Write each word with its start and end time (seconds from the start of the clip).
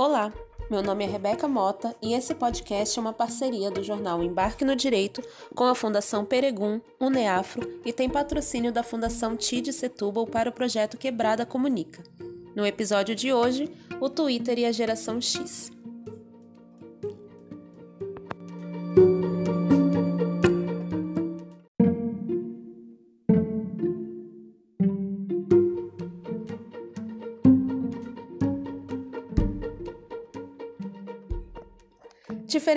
Olá, 0.00 0.32
meu 0.70 0.82
nome 0.82 1.04
é 1.04 1.06
Rebeca 1.06 1.46
Mota 1.46 1.94
e 2.00 2.14
esse 2.14 2.34
podcast 2.34 2.98
é 2.98 3.02
uma 3.02 3.12
parceria 3.12 3.70
do 3.70 3.82
jornal 3.82 4.22
Embarque 4.22 4.64
no 4.64 4.74
Direito 4.74 5.22
com 5.54 5.64
a 5.64 5.74
Fundação 5.74 6.24
Peregum, 6.24 6.80
Uneafro 6.98 7.70
e 7.84 7.92
tem 7.92 8.08
patrocínio 8.08 8.72
da 8.72 8.82
Fundação 8.82 9.36
TID 9.36 9.74
Setúbal 9.74 10.26
para 10.26 10.48
o 10.48 10.52
projeto 10.54 10.96
Quebrada 10.96 11.44
Comunica. 11.44 12.02
No 12.56 12.64
episódio 12.64 13.14
de 13.14 13.30
hoje, 13.30 13.70
o 14.00 14.08
Twitter 14.08 14.58
e 14.60 14.64
a 14.64 14.72
geração 14.72 15.20
X. 15.20 15.70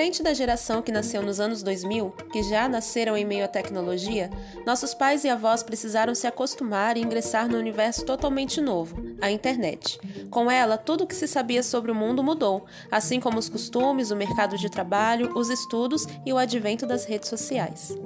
Diferente 0.04 0.22
da 0.22 0.34
geração 0.34 0.82
que 0.82 0.92
nasceu 0.92 1.22
nos 1.22 1.40
anos 1.40 1.64
2000, 1.64 2.14
que 2.30 2.44
já 2.44 2.68
nasceram 2.68 3.16
em 3.16 3.24
meio 3.24 3.46
à 3.46 3.48
tecnologia, 3.48 4.30
nossos 4.66 4.94
pais 4.94 5.24
e 5.24 5.30
avós 5.30 5.64
precisaram 5.64 6.14
se 6.14 6.28
acostumar 6.28 6.98
e 6.98 7.00
ingressar 7.02 7.48
no 7.48 7.58
universo 7.58 8.04
totalmente 8.04 8.60
novo, 8.60 9.02
a 9.22 9.32
internet. 9.32 9.98
Com 10.30 10.52
ela, 10.52 10.78
tudo 10.78 11.06
o 11.06 11.08
que 11.08 11.16
se 11.16 11.26
sabia 11.26 11.64
sobre 11.64 11.90
o 11.90 11.96
mundo 11.96 12.22
mudou, 12.22 12.66
assim 12.92 13.22
como 13.22 13.40
os 13.40 13.48
costumes, 13.48 14.12
o 14.12 14.16
mercado 14.18 14.58
de 14.58 14.70
trabalho, 14.70 15.32
os 15.38 15.50
estudos 15.50 16.06
e 16.26 16.34
o 16.34 16.38
advento 16.38 16.86
das 16.86 17.06
redes 17.06 17.30
sociais. 17.30 17.98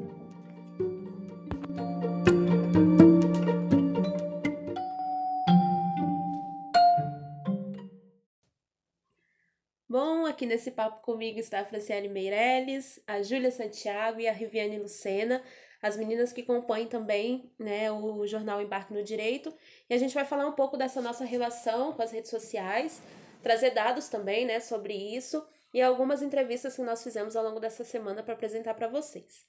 Nesse 10.47 10.71
papo 10.71 11.03
comigo 11.03 11.39
está 11.39 11.59
a 11.59 11.65
Franciane 11.65 12.09
Meirelles, 12.09 12.99
a 13.05 13.21
Júlia 13.21 13.51
Santiago 13.51 14.19
e 14.19 14.27
a 14.27 14.31
Riviane 14.31 14.79
Lucena, 14.79 15.43
as 15.81 15.95
meninas 15.95 16.33
que 16.33 16.43
compõem 16.43 16.87
também 16.87 17.51
né, 17.59 17.91
o 17.91 18.25
jornal 18.25 18.61
Embarque 18.61 18.93
no 18.93 19.03
Direito. 19.03 19.53
E 19.89 19.93
a 19.93 19.97
gente 19.97 20.13
vai 20.13 20.25
falar 20.25 20.47
um 20.47 20.53
pouco 20.53 20.75
dessa 20.77 21.01
nossa 21.01 21.23
relação 21.23 21.93
com 21.93 22.01
as 22.01 22.11
redes 22.11 22.31
sociais, 22.31 23.01
trazer 23.43 23.71
dados 23.71 24.09
também 24.09 24.45
né, 24.45 24.59
sobre 24.59 24.93
isso 24.93 25.45
e 25.73 25.81
algumas 25.81 26.21
entrevistas 26.21 26.75
que 26.75 26.81
nós 26.81 27.03
fizemos 27.03 27.35
ao 27.35 27.43
longo 27.43 27.59
dessa 27.59 27.83
semana 27.83 28.23
para 28.23 28.33
apresentar 28.33 28.73
para 28.73 28.87
vocês. 28.87 29.45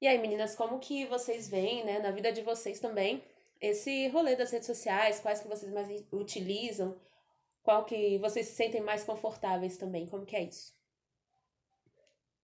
E 0.00 0.06
aí, 0.06 0.18
meninas, 0.18 0.54
como 0.54 0.78
que 0.78 1.06
vocês 1.06 1.48
veem, 1.48 1.84
né, 1.84 1.98
na 2.00 2.10
vida 2.10 2.32
de 2.32 2.42
vocês 2.42 2.80
também, 2.80 3.22
esse 3.60 4.08
rolê 4.08 4.36
das 4.36 4.50
redes 4.50 4.66
sociais, 4.66 5.20
quais 5.20 5.40
que 5.40 5.48
vocês 5.48 5.72
mais 5.72 5.88
utilizam, 6.12 6.96
qual 7.66 7.84
que 7.84 8.16
vocês 8.18 8.46
se 8.46 8.54
sentem 8.54 8.80
mais 8.80 9.02
confortáveis 9.02 9.76
também? 9.76 10.06
Como 10.06 10.24
que 10.24 10.36
é 10.36 10.44
isso? 10.44 10.72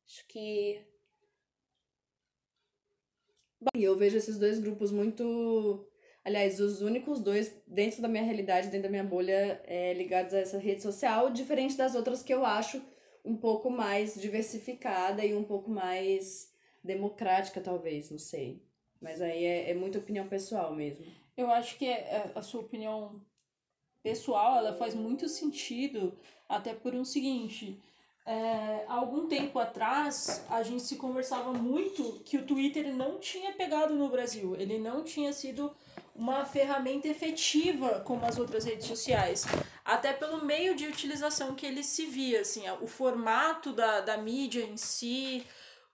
Acho 0.05 0.27
que. 0.27 0.85
E 3.77 3.85
eu 3.85 3.97
vejo 3.97 4.17
esses 4.17 4.37
dois 4.37 4.59
grupos 4.59 4.91
muito. 4.91 5.89
Aliás, 6.25 6.59
os 6.59 6.83
únicos 6.83 7.21
dois 7.21 7.57
dentro 7.69 8.03
da 8.03 8.09
minha 8.09 8.25
realidade, 8.25 8.67
dentro 8.67 8.83
da 8.83 8.89
minha 8.89 9.05
bolha, 9.05 9.63
é, 9.65 9.95
ligados 9.95 10.35
a 10.35 10.41
essa 10.41 10.59
rede 10.59 10.83
social, 10.83 11.31
diferente 11.31 11.77
das 11.77 11.95
outras 11.95 12.21
que 12.25 12.35
eu 12.35 12.45
acho 12.45 12.83
um 13.25 13.37
pouco 13.37 13.71
mais 13.71 14.21
diversificada 14.21 15.25
e 15.25 15.35
um 15.35 15.45
pouco 15.45 15.71
mais 15.71 16.53
democrática, 16.83 17.61
talvez, 17.61 18.11
não 18.11 18.19
sei. 18.19 18.61
Mas 19.01 19.21
aí 19.21 19.45
é, 19.45 19.71
é 19.71 19.75
muita 19.75 19.99
opinião 20.01 20.29
pessoal 20.29 20.75
mesmo. 20.75 21.07
Eu 21.37 21.49
acho 21.49 21.79
que 21.79 21.87
é, 21.87 21.93
é 21.93 22.33
a 22.35 22.43
sua 22.43 22.63
opinião 22.63 23.25
pessoal, 24.03 24.59
ela 24.59 24.75
faz 24.75 24.95
muito 24.95 25.29
sentido, 25.29 26.19
até 26.49 26.75
por 26.75 26.95
um 26.95 27.05
seguinte. 27.05 27.81
É, 28.25 28.85
algum 28.87 29.27
tempo 29.27 29.59
atrás, 29.59 30.45
a 30.49 30.63
gente 30.63 30.83
se 30.83 30.97
conversava 30.97 31.53
muito 31.53 32.21
que 32.25 32.37
o 32.37 32.47
Twitter 32.47 32.95
não 32.95 33.19
tinha 33.19 33.53
pegado 33.53 33.95
no 33.95 34.09
Brasil. 34.09 34.55
Ele 34.57 34.79
não 34.79 35.03
tinha 35.03 35.33
sido 35.33 35.75
uma 36.15 36.45
ferramenta 36.45 37.09
efetiva 37.09 38.01
como 38.01 38.25
as 38.25 38.39
outras 38.39 38.65
redes 38.65 38.87
sociais. 38.87 39.45
Até 39.85 40.13
pelo 40.13 40.45
meio 40.45 40.77
de 40.77 40.87
utilização 40.87 41.55
que 41.55 41.67
ele 41.67 41.83
se 41.83 42.07
via, 42.07 42.43
assim, 42.43 42.63
o 42.81 42.87
formato 42.87 43.73
da, 43.73 44.01
da 44.01 44.17
mídia 44.17 44.63
em 44.63 44.77
si, 44.77 45.45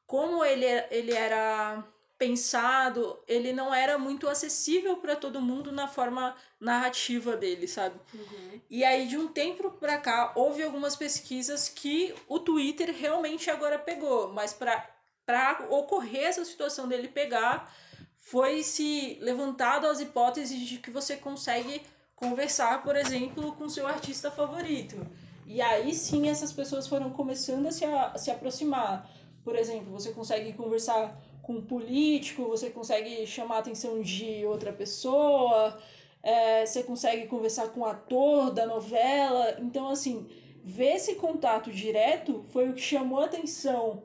como 0.07 0.45
ele, 0.45 0.67
ele 0.91 1.15
era 1.15 1.83
pensado, 2.19 3.17
ele 3.29 3.53
não 3.53 3.73
era 3.73 3.97
muito 3.97 4.29
acessível 4.29 4.97
para 4.97 5.15
todo 5.15 5.41
mundo 5.41 5.71
na 5.71 5.87
forma 5.87 6.35
narrativa 6.59 7.37
dele, 7.37 7.69
sabe? 7.69 7.95
Uhum. 8.13 8.61
E 8.69 8.85
aí, 8.85 9.07
de 9.07 9.17
um 9.17 9.29
tempo 9.29 9.71
para 9.71 9.99
cá, 9.99 10.33
houve 10.35 10.63
algumas 10.63 10.97
pesquisas 10.97 11.69
que 11.69 12.13
o 12.27 12.41
Twitter 12.41 12.93
realmente 12.93 13.49
agora 13.49 13.79
pegou, 13.79 14.33
mas 14.33 14.53
para 14.53 15.67
ocorrer 15.71 16.25
essa 16.25 16.45
situação 16.45 16.89
dele 16.89 17.07
pegar, 17.07 17.73
foi 18.17 18.65
se 18.65 19.17
levantado 19.21 19.87
as 19.87 20.01
hipóteses 20.01 20.69
de 20.69 20.79
que 20.79 20.91
você 20.91 21.17
consegue 21.17 21.83
conversar, 22.17 22.83
por 22.83 22.97
exemplo, 22.97 23.53
com 23.53 23.69
seu 23.69 23.87
artista 23.87 24.29
favorito. 24.29 25.07
E 25.47 25.63
aí 25.63 25.95
sim 25.95 26.29
essas 26.29 26.53
pessoas 26.53 26.89
foram 26.89 27.11
começando 27.11 27.67
a 27.67 27.71
se, 27.71 27.85
a, 27.85 28.19
se 28.19 28.31
aproximar. 28.31 29.09
Por 29.45 29.57
exemplo, 29.57 29.93
você 29.93 30.13
consegue 30.13 30.53
conversar 30.53 31.17
com 31.49 31.55
um 31.55 31.63
político, 31.63 32.47
você 32.47 32.69
consegue 32.69 33.27
chamar 33.27 33.57
a 33.57 33.59
atenção 33.61 34.03
de 34.03 34.45
outra 34.45 34.71
pessoa, 34.71 35.81
é, 36.23 36.67
você 36.67 36.83
consegue 36.83 37.27
conversar 37.27 37.69
com 37.69 37.81
o 37.81 37.87
ator 37.87 38.51
da 38.51 38.67
novela. 38.67 39.57
Então, 39.59 39.89
assim, 39.89 40.29
ver 40.63 40.97
esse 40.97 41.15
contato 41.15 41.73
direto 41.73 42.45
foi 42.53 42.69
o 42.69 42.75
que 42.75 42.83
chamou 42.83 43.21
a 43.21 43.25
atenção 43.25 44.03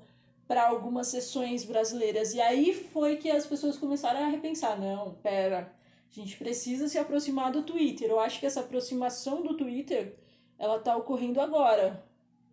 para 0.48 0.66
algumas 0.66 1.08
sessões 1.08 1.66
brasileiras. 1.66 2.34
E 2.34 2.40
aí 2.40 2.74
foi 2.74 3.18
que 3.18 3.30
as 3.30 3.46
pessoas 3.46 3.78
começaram 3.78 4.22
a 4.22 4.30
repensar: 4.30 4.80
não, 4.80 5.16
pera, 5.16 5.70
a 6.10 6.16
gente 6.16 6.38
precisa 6.38 6.88
se 6.88 6.98
aproximar 6.98 7.52
do 7.52 7.64
Twitter. 7.64 8.10
Eu 8.10 8.22
acho 8.22 8.40
que 8.40 8.46
essa 8.46 8.62
aproximação 8.62 9.44
do 9.44 9.58
Twitter 9.58 10.16
ela 10.58 10.80
tá 10.80 10.96
ocorrendo 10.96 11.42
agora, 11.42 12.06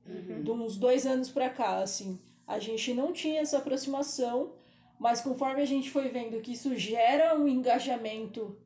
uhum. 0.04 0.42
de 0.42 0.50
uns 0.50 0.76
dois 0.76 1.06
anos 1.06 1.30
para 1.30 1.48
cá, 1.48 1.78
assim. 1.78 2.18
A 2.44 2.58
gente 2.58 2.92
não 2.92 3.12
tinha 3.12 3.40
essa 3.40 3.58
aproximação 3.58 4.58
mas 5.00 5.20
conforme 5.22 5.62
a 5.62 5.66
gente 5.66 5.90
foi 5.90 6.10
vendo 6.10 6.40
que 6.42 6.52
isso 6.52 6.76
gera 6.76 7.34
um 7.34 7.48
engajamento 7.48 8.60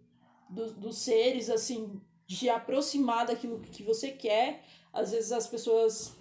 do, 0.50 0.72
dos 0.72 0.99
seres, 0.99 1.49
assim, 1.49 2.03
de 2.27 2.50
aproximar 2.50 3.27
daquilo 3.27 3.61
que 3.61 3.84
você 3.84 4.11
quer, 4.11 4.65
às 4.93 5.12
vezes 5.12 5.31
as 5.31 5.47
pessoas 5.47 6.17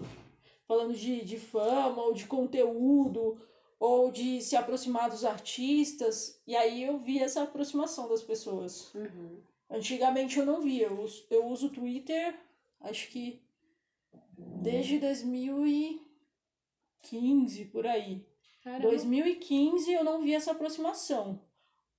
falando 0.67 0.93
de, 0.93 1.25
de 1.25 1.39
fama 1.39 2.03
ou 2.03 2.13
de 2.13 2.27
conteúdo 2.27 3.41
ou 3.79 4.11
de 4.11 4.39
se 4.39 4.55
aproximar 4.55 5.09
dos 5.09 5.25
artistas, 5.25 6.39
e 6.45 6.55
aí 6.55 6.83
eu 6.83 6.99
vi 6.99 7.17
essa 7.17 7.41
aproximação 7.41 8.07
das 8.07 8.21
pessoas. 8.21 8.93
Uhum. 8.93 9.41
Antigamente 9.67 10.37
eu 10.37 10.45
não 10.45 10.61
via, 10.61 10.85
eu 10.87 11.01
uso, 11.01 11.25
eu 11.31 11.47
uso 11.47 11.65
o 11.67 11.71
Twitter, 11.71 12.39
acho 12.81 13.09
que 13.09 13.41
desde 14.61 14.99
2015, 14.99 17.65
por 17.65 17.87
aí. 17.87 18.31
Caramba. 18.63 18.89
2015 18.89 19.91
eu 19.91 20.03
não 20.03 20.21
vi 20.21 20.33
essa 20.33 20.51
aproximação. 20.51 21.39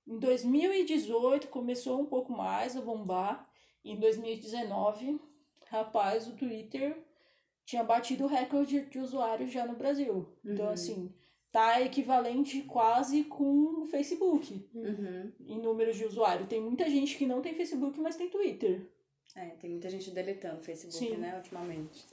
Em 0.07 0.17
2018 0.19 1.47
começou 1.47 2.01
um 2.01 2.05
pouco 2.05 2.31
mais 2.31 2.75
a 2.75 2.81
bombar. 2.81 3.49
Em 3.83 3.99
2019, 3.99 5.19
rapaz, 5.67 6.27
o 6.27 6.35
Twitter 6.35 6.97
tinha 7.65 7.83
batido 7.83 8.25
o 8.25 8.27
recorde 8.27 8.81
de 8.85 8.99
usuários 8.99 9.51
já 9.51 9.65
no 9.65 9.75
Brasil. 9.75 10.27
Então, 10.43 10.45
uhum. 10.45 10.53
Então, 10.53 10.69
assim, 10.69 11.13
tá 11.51 11.81
equivalente 11.81 12.61
quase 12.63 13.23
com 13.23 13.81
o 13.81 13.85
Facebook 13.85 14.67
uhum. 14.73 15.31
em 15.39 15.59
números 15.59 15.95
de 15.95 16.05
usuário. 16.05 16.47
Tem 16.47 16.61
muita 16.61 16.89
gente 16.89 17.17
que 17.17 17.25
não 17.25 17.41
tem 17.41 17.53
Facebook, 17.53 17.99
mas 17.99 18.15
tem 18.15 18.29
Twitter. 18.29 18.89
É, 19.35 19.49
tem 19.49 19.69
muita 19.69 19.89
gente 19.89 20.11
deletando 20.11 20.59
o 20.59 20.63
Facebook, 20.63 21.05
Sim. 21.05 21.17
né, 21.17 21.35
ultimamente. 21.35 22.05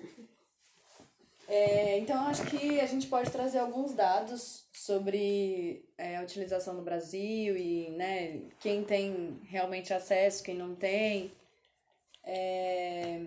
É, 1.49 1.99
então, 1.99 2.27
acho 2.27 2.45
que 2.47 2.81
a 2.81 2.87
gente 2.87 3.07
pode 3.09 3.31
trazer 3.31 3.59
alguns 3.59 3.93
dados 3.93 4.65
sobre 4.73 5.85
é, 5.99 6.17
a 6.17 6.23
utilização 6.23 6.75
no 6.75 6.83
Brasil 6.83 7.57
e 7.57 7.91
né, 7.91 8.43
quem 8.61 8.85
tem 8.85 9.41
realmente 9.45 9.93
acesso, 9.93 10.43
quem 10.43 10.57
não 10.57 10.75
tem. 10.75 11.33
É, 12.25 13.27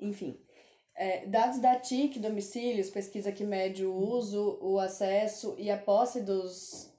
enfim, 0.00 0.38
é, 0.94 1.24
dados 1.26 1.58
da 1.60 1.78
TIC, 1.78 2.18
domicílios, 2.18 2.90
pesquisa 2.90 3.32
que 3.32 3.44
mede 3.44 3.84
o 3.84 3.94
uso, 3.94 4.58
o 4.60 4.78
acesso 4.78 5.54
e 5.58 5.70
a 5.70 5.78
posse 5.78 6.20
dos. 6.20 6.90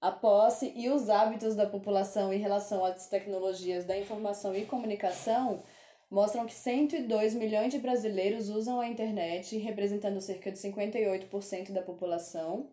A 0.00 0.12
posse 0.12 0.72
e 0.76 0.88
os 0.88 1.08
hábitos 1.08 1.56
da 1.56 1.66
população 1.66 2.32
em 2.32 2.38
relação 2.38 2.84
às 2.84 3.08
tecnologias 3.08 3.84
da 3.84 3.98
informação 3.98 4.54
e 4.54 4.64
comunicação 4.64 5.62
mostram 6.10 6.46
que 6.46 6.54
102 6.54 7.34
milhões 7.34 7.72
de 7.72 7.78
brasileiros 7.78 8.48
usam 8.48 8.80
a 8.80 8.88
internet, 8.88 9.56
representando 9.58 10.20
cerca 10.20 10.50
de 10.50 10.58
58% 10.58 11.72
da 11.72 11.82
população. 11.82 12.70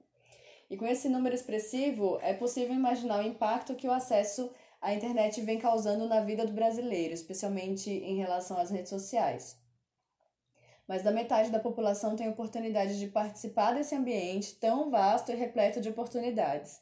E 0.69 0.77
com 0.77 0.85
esse 0.85 1.09
número 1.09 1.35
expressivo, 1.35 2.17
é 2.21 2.33
possível 2.33 2.73
imaginar 2.73 3.19
o 3.19 3.27
impacto 3.27 3.75
que 3.75 3.87
o 3.87 3.91
acesso 3.91 4.51
a 4.81 4.93
internet 4.93 5.41
vem 5.41 5.57
causando 5.57 6.07
na 6.07 6.21
vida 6.21 6.45
do 6.45 6.53
brasileiro, 6.53 7.13
especialmente 7.13 7.89
em 7.89 8.17
relação 8.17 8.57
às 8.57 8.69
redes 8.69 8.89
sociais. 8.89 9.57
Mais 10.87 11.01
da 11.01 11.11
metade 11.11 11.49
da 11.49 11.59
população 11.59 12.15
tem 12.15 12.29
oportunidade 12.29 12.99
de 12.99 13.07
participar 13.07 13.73
desse 13.73 13.95
ambiente 13.95 14.55
tão 14.55 14.91
vasto 14.91 15.31
e 15.31 15.35
repleto 15.35 15.81
de 15.81 15.89
oportunidades. 15.89 16.79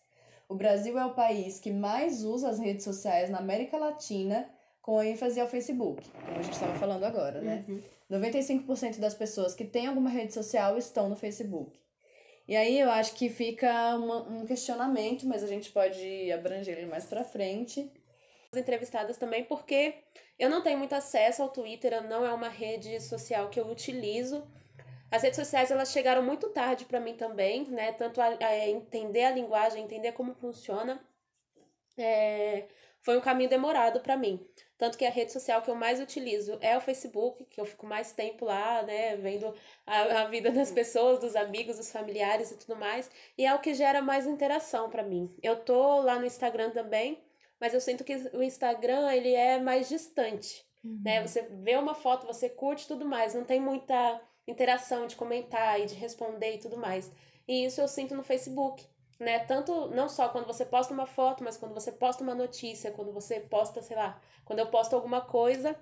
O 0.50 0.56
Brasil 0.56 1.00
é 1.00 1.06
o 1.06 1.14
país 1.14 1.60
que 1.60 1.72
mais 1.72 2.24
usa 2.24 2.50
as 2.50 2.60
redes 2.60 2.84
sociais 2.84 3.30
na 3.30 3.38
América 3.38 3.78
Latina, 3.78 4.50
com 4.84 5.02
ênfase 5.02 5.40
ao 5.40 5.48
Facebook, 5.48 6.04
como 6.10 6.40
a 6.40 6.42
gente 6.42 6.54
estava 6.54 6.76
falando 6.76 7.06
agora, 7.06 7.40
né? 7.42 7.64
Uhum. 7.70 7.82
95% 8.12 9.00
das 9.00 9.16
pessoas 9.16 9.56
que 9.56 9.64
têm 9.64 9.88
alguma 9.88 10.10
rede 10.10 10.34
social 10.34 10.78
estão 10.78 11.08
no 11.08 11.16
Facebook. 11.16 11.80
E 12.46 12.54
aí 12.54 12.78
eu 12.78 12.92
acho 12.92 13.14
que 13.16 13.30
fica 13.30 13.96
uma, 13.96 14.24
um 14.24 14.46
questionamento, 14.46 15.26
mas 15.26 15.42
a 15.42 15.48
gente 15.48 15.72
pode 15.72 16.30
abranger 16.34 16.78
ele 16.78 16.86
mais 16.86 17.06
pra 17.06 17.24
frente. 17.24 17.90
Entrevistadas 18.54 19.18
também, 19.18 19.46
porque 19.46 19.96
eu 20.38 20.50
não 20.50 20.62
tenho 20.62 20.78
muito 20.78 20.94
acesso 20.94 21.42
ao 21.42 21.50
Twitter, 21.50 22.04
não 22.04 22.26
é 22.26 22.34
uma 22.34 22.50
rede 22.50 23.00
social 23.00 23.50
que 23.50 23.60
eu 23.60 23.68
utilizo. 23.68 24.46
As 25.10 25.24
redes 25.24 25.38
sociais 25.38 25.72
elas 25.72 25.94
chegaram 25.94 26.22
muito 26.22 26.50
tarde 26.50 26.84
para 26.84 27.00
mim 27.00 27.16
também, 27.16 27.64
né? 27.70 27.94
Tanto 27.94 28.20
a, 28.20 28.26
a, 28.26 28.70
entender 28.70 29.24
a 29.24 29.32
linguagem, 29.32 29.82
entender 29.82 30.12
como 30.12 30.34
funciona, 30.34 31.02
é, 31.98 32.66
foi 33.04 33.18
um 33.18 33.22
caminho 33.22 33.50
demorado 33.50 34.00
para 34.00 34.18
mim. 34.18 34.40
Tanto 34.78 34.98
que 34.98 35.06
a 35.06 35.10
rede 35.10 35.32
social 35.32 35.62
que 35.62 35.70
eu 35.70 35.76
mais 35.76 36.00
utilizo 36.00 36.58
é 36.62 36.76
o 36.76 36.82
Facebook, 36.82 37.46
que 37.46 37.60
eu 37.60 37.66
fico 37.66 37.86
mais 37.86 38.12
tempo 38.14 38.46
lá, 38.46 38.82
né, 38.84 39.16
vendo 39.18 39.54
a, 39.86 40.22
a 40.22 40.26
vida 40.26 40.52
das 40.52 40.72
pessoas, 40.72 41.20
dos 41.20 41.36
amigos, 41.36 41.78
dos 41.78 41.92
familiares 41.92 42.52
e 42.52 42.58
tudo 42.58 42.76
mais. 42.78 43.12
E 43.38 43.46
é 43.46 43.54
o 43.54 43.60
que 43.60 43.74
gera 43.74 44.02
mais 44.02 44.26
interação 44.26 44.90
para 44.90 45.04
mim. 45.04 45.34
Eu 45.44 45.58
tô 45.58 46.02
lá 46.02 46.18
no 46.18 46.26
Instagram 46.26 46.72
também, 46.72 47.22
mas 47.60 47.74
eu 47.74 47.82
sinto 47.82 48.04
que 48.04 48.16
o 48.34 48.42
Instagram, 48.42 49.12
ele 49.14 49.34
é 49.34 49.60
mais 49.60 49.90
distante, 49.90 50.66
uhum. 50.84 51.02
né? 51.04 51.26
Você 51.26 51.44
vê 51.62 51.76
uma 51.76 51.94
foto, 51.94 52.26
você 52.26 52.50
curte 52.50 52.88
tudo 52.88 53.06
mais, 53.06 53.34
não 53.34 53.44
tem 53.44 53.60
muita 53.60 54.22
interação 54.48 55.08
de 55.08 55.16
comentar 55.16 55.80
e 55.80 55.86
de 55.86 55.94
responder 55.96 56.56
e 56.56 56.60
tudo 56.60 56.78
mais. 56.78 57.12
E 57.48 57.66
isso 57.66 57.82
eu 57.82 57.88
sinto 57.88 58.16
no 58.16 58.24
Facebook 58.24 58.86
né? 59.24 59.40
Tanto, 59.40 59.88
não 59.90 60.08
só 60.08 60.30
quando 60.30 60.46
você 60.46 60.66
posta 60.66 60.94
uma 60.94 61.06
foto, 61.06 61.44
mas 61.44 61.58
quando 61.58 61.74
você 61.74 61.92
posta 61.92 62.24
uma 62.24 62.36
notícia, 62.36 62.92
quando 62.92 63.12
você 63.12 63.40
posta, 63.40 63.82
sei 63.82 63.96
lá, 63.96 64.20
quando 64.46 64.60
eu 64.60 64.68
posto 64.68 64.96
alguma 64.96 65.22
coisa 65.22 65.76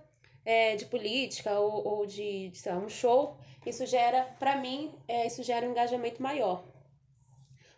é, 0.45 0.75
de 0.75 0.85
política 0.85 1.59
ou, 1.59 1.85
ou 1.87 2.05
de, 2.05 2.49
de 2.49 2.57
sei 2.57 2.71
lá, 2.71 2.77
um 2.77 2.89
show, 2.89 3.37
isso 3.65 3.85
gera, 3.85 4.23
para 4.39 4.55
mim, 4.55 4.93
é, 5.07 5.27
isso 5.27 5.43
gera 5.43 5.65
um 5.65 5.71
engajamento 5.71 6.21
maior. 6.21 6.63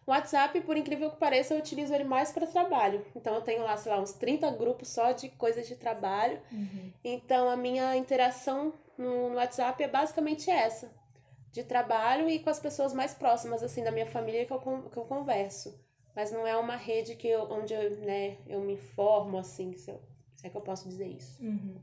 O 0.06 0.12
WhatsApp, 0.12 0.60
por 0.62 0.76
incrível 0.76 1.10
que 1.10 1.18
pareça, 1.18 1.54
eu 1.54 1.60
utilizo 1.60 1.94
ele 1.94 2.04
mais 2.04 2.32
para 2.32 2.46
trabalho. 2.46 3.06
Então 3.16 3.34
eu 3.36 3.42
tenho 3.42 3.64
lá, 3.64 3.78
sei 3.78 3.92
lá, 3.92 4.02
uns 4.02 4.12
30 4.12 4.52
grupos 4.52 4.90
só 4.90 5.14
de 5.14 5.30
coisas 5.30 5.66
de 5.66 5.78
trabalho. 5.78 6.42
Uhum. 6.52 6.92
Então 7.04 7.50
a 7.50 7.56
minha 7.56 7.96
interação 7.96 8.74
no, 8.98 9.30
no 9.30 9.36
WhatsApp 9.36 9.82
é 9.82 9.88
basicamente 9.88 10.52
essa 10.52 10.92
de 11.54 11.64
trabalho 11.64 12.28
e 12.28 12.40
com 12.40 12.50
as 12.50 12.60
pessoas 12.60 12.94
mais 12.94 13.14
próximas, 13.14 13.62
assim, 13.62 13.84
da 13.84 13.92
minha 13.92 14.08
família 14.08 14.44
que 14.44 14.52
eu, 14.52 14.60
que 14.60 14.98
eu 14.98 15.06
converso. 15.06 15.80
Mas 16.16 16.32
não 16.32 16.46
é 16.46 16.58
uma 16.58 16.76
rede 16.76 17.16
que 17.16 17.28
eu, 17.28 17.44
onde 17.44 17.74
eu, 17.74 17.98
né, 17.98 18.38
eu 18.48 18.60
me 18.60 18.74
informo, 18.74 19.38
assim, 19.38 19.78
se, 19.78 19.92
eu, 19.92 20.02
se 20.36 20.48
é 20.48 20.50
que 20.50 20.58
eu 20.58 20.62
posso 20.62 20.90
dizer 20.90 21.08
isso. 21.08 21.42
Uhum. 21.44 21.80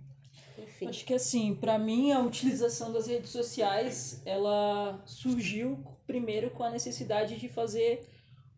Enfim. 0.59 0.89
Acho 0.89 1.05
que, 1.05 1.15
assim, 1.15 1.55
para 1.55 1.79
mim, 1.79 2.11
a 2.11 2.21
utilização 2.21 2.93
das 2.93 3.07
redes 3.07 3.31
sociais, 3.31 4.21
ela 4.27 5.01
surgiu 5.07 5.83
primeiro 6.05 6.51
com 6.51 6.65
a 6.65 6.71
necessidade 6.71 7.39
de 7.39 7.49
fazer 7.49 8.09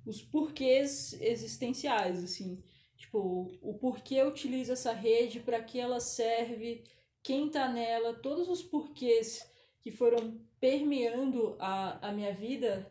os 0.06 0.22
porquês 0.22 1.12
existenciais, 1.20 2.24
assim. 2.24 2.62
Tipo, 2.96 3.50
o 3.60 3.74
porquê 3.74 4.14
eu 4.14 4.28
utilizo 4.28 4.72
essa 4.72 4.92
rede, 4.92 5.40
para 5.40 5.62
que 5.62 5.78
ela 5.78 6.00
serve, 6.00 6.84
quem 7.22 7.50
tá 7.50 7.68
nela, 7.68 8.14
todos 8.14 8.48
os 8.48 8.62
porquês 8.62 9.46
que 9.82 9.90
foram 9.90 10.40
permeando 10.62 11.56
a, 11.58 11.98
a 12.08 12.12
minha 12.12 12.32
vida, 12.32 12.88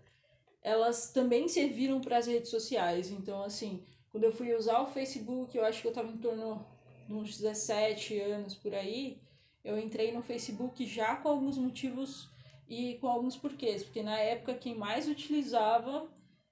elas 0.62 1.10
também 1.14 1.48
serviram 1.48 2.02
para 2.02 2.18
as 2.18 2.28
redes 2.28 2.50
sociais. 2.50 3.10
Então, 3.10 3.42
assim, 3.42 3.82
quando 4.12 4.26
eu 4.26 4.34
fui 4.34 4.54
usar 4.54 4.82
o 4.82 4.88
Facebook, 4.88 5.58
eu 5.58 5.64
acho 5.64 5.80
que 5.80 5.88
eu 5.88 5.92
estava 5.92 6.12
em 6.12 6.18
torno 6.18 6.68
de 7.08 7.14
uns 7.14 7.38
17 7.38 8.20
anos 8.20 8.56
por 8.56 8.76
aí, 8.76 9.22
eu 9.64 9.80
entrei 9.80 10.12
no 10.12 10.22
Facebook 10.22 10.86
já 10.86 11.16
com 11.16 11.30
alguns 11.30 11.58
motivos 11.58 12.30
e 12.68 12.96
com 12.96 13.08
alguns 13.08 13.38
porquês, 13.38 13.84
porque 13.86 14.04
na 14.04 14.20
época 14.20 14.54
quem 14.56 14.76
mais 14.76 15.08
utilizava 15.08 16.10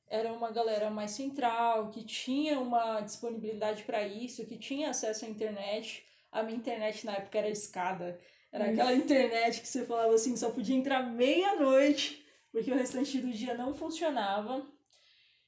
era 0.07 0.31
uma 0.31 0.51
galera 0.51 0.89
mais 0.89 1.12
central, 1.12 1.89
que 1.89 2.06
tinha 2.06 2.62
uma 2.62 3.01
disponibilidade 3.01 3.83
para 3.83 4.07
isso, 4.07 4.45
que 4.45 4.57
tinha 4.57 4.89
acesso 4.92 5.25
à 5.25 5.27
internet. 5.27 6.06
A 6.31 6.44
minha 6.44 6.57
internet 6.57 7.06
na 7.06 7.15
época 7.15 7.38
era 7.38 7.50
escada. 7.50 8.18
Era 8.51 8.72
aquela 8.72 8.94
internet 8.94 9.62
que 9.62 9.68
você 9.68 9.86
falava 9.86 10.13
assim, 10.16 10.36
só 10.36 10.50
podia 10.50 10.75
entrar 10.75 11.04
meia-noite, 11.04 12.25
porque 12.51 12.72
o 12.72 12.75
restante 12.75 13.19
do 13.19 13.31
dia 13.31 13.54
não 13.54 13.74
funcionava. 13.74 14.66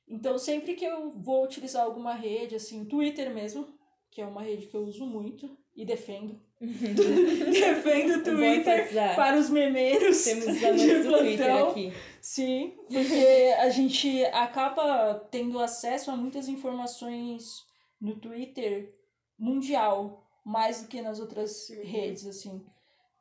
Então, 0.08 0.38
sempre 0.38 0.76
que 0.76 0.86
eu 0.86 1.12
vou 1.12 1.44
utilizar 1.44 1.84
alguma 1.84 2.14
rede, 2.14 2.56
assim, 2.56 2.86
Twitter 2.86 3.34
mesmo, 3.34 3.68
que 4.12 4.22
é 4.22 4.26
uma 4.26 4.44
rede 4.44 4.68
que 4.68 4.76
eu 4.76 4.84
uso 4.84 5.06
muito 5.06 5.58
e 5.76 5.86
defendo. 5.86 6.40
defendo 6.60 8.20
o 8.20 8.24
Twitter 8.24 8.94
para 9.16 9.38
os 9.40 9.50
memeiros. 9.50 10.24
Temos 10.24 10.46
os 10.48 10.60
de 10.60 11.04
do 11.04 11.18
Twitter 11.18 11.56
aqui. 11.56 11.94
Sim, 12.22 12.74
porque 12.88 13.56
a 13.58 13.70
gente 13.70 14.24
acaba 14.26 15.16
tendo 15.32 15.58
acesso 15.60 16.12
a 16.12 16.16
muitas 16.16 16.48
informações 16.48 17.66
no 18.00 18.16
Twitter 18.16 18.94
mundial, 19.40 20.28
mais 20.46 20.82
do 20.82 20.88
que 20.88 21.02
nas 21.02 21.20
outras 21.20 21.70
redes, 21.70 22.28
assim. 22.28 22.64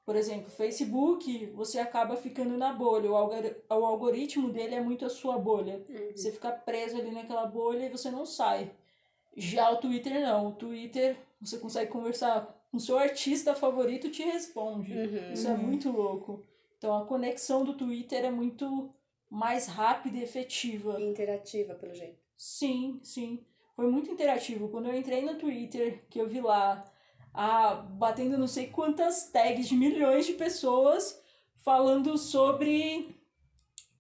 Por 0.05 0.17
exemplo, 0.17 0.51
Facebook, 0.51 1.47
você 1.55 1.79
acaba 1.79 2.17
ficando 2.17 2.57
na 2.57 2.73
bolha. 2.73 3.11
O, 3.11 3.17
algor 3.17 3.57
o 3.69 3.85
algoritmo 3.85 4.51
dele 4.51 4.75
é 4.75 4.81
muito 4.81 5.05
a 5.05 5.11
sua 5.11 5.39
bolha. 5.39 5.85
Uhum. 5.89 6.13
Você 6.17 6.33
fica 6.33 6.51
preso 6.51 6.97
ali 6.97 7.11
naquela 7.11 7.47
bolha 7.47 7.87
e 7.87 7.91
você 7.91 8.11
não 8.11 8.27
sai. 8.27 8.73
Já 9.37 9.71
o 9.71 9.77
Twitter 9.77 10.21
não. 10.21 10.49
O 10.49 10.53
Twitter, 10.53 11.17
você 11.41 11.59
consegue 11.59 11.91
conversar 11.91 12.49
com 12.71 12.77
o 12.77 12.81
seu 12.81 12.99
artista 12.99 13.55
favorito 13.55 14.11
te 14.11 14.23
responde. 14.23 14.93
Uhum. 14.93 15.33
Isso 15.33 15.49
é 15.49 15.57
muito 15.57 15.91
louco. 15.91 16.45
Então 16.79 16.97
a 16.97 17.05
conexão 17.05 17.65
do 17.65 17.75
Twitter 17.75 18.25
é 18.25 18.31
muito 18.31 18.91
mais 19.29 19.67
rápida 19.67 20.17
e 20.17 20.23
efetiva. 20.23 21.01
E 21.01 21.05
interativa, 21.05 21.75
pelo 21.75 21.95
jeito. 21.95 22.19
Sim, 22.37 22.99
sim. 23.03 23.45
Foi 23.77 23.87
muito 23.87 24.11
interativo. 24.11 24.69
Quando 24.69 24.89
eu 24.89 24.95
entrei 24.95 25.23
no 25.23 25.39
Twitter, 25.39 26.05
que 26.09 26.21
eu 26.21 26.27
vi 26.27 26.41
lá 26.41 26.85
a, 27.33 27.75
batendo 27.75 28.39
não 28.39 28.49
sei 28.49 28.67
quantas 28.67 29.31
tags 29.31 29.69
de 29.69 29.75
milhões 29.75 30.27
de 30.27 30.33
pessoas 30.33 31.21
falando 31.65 32.17
sobre 32.17 33.15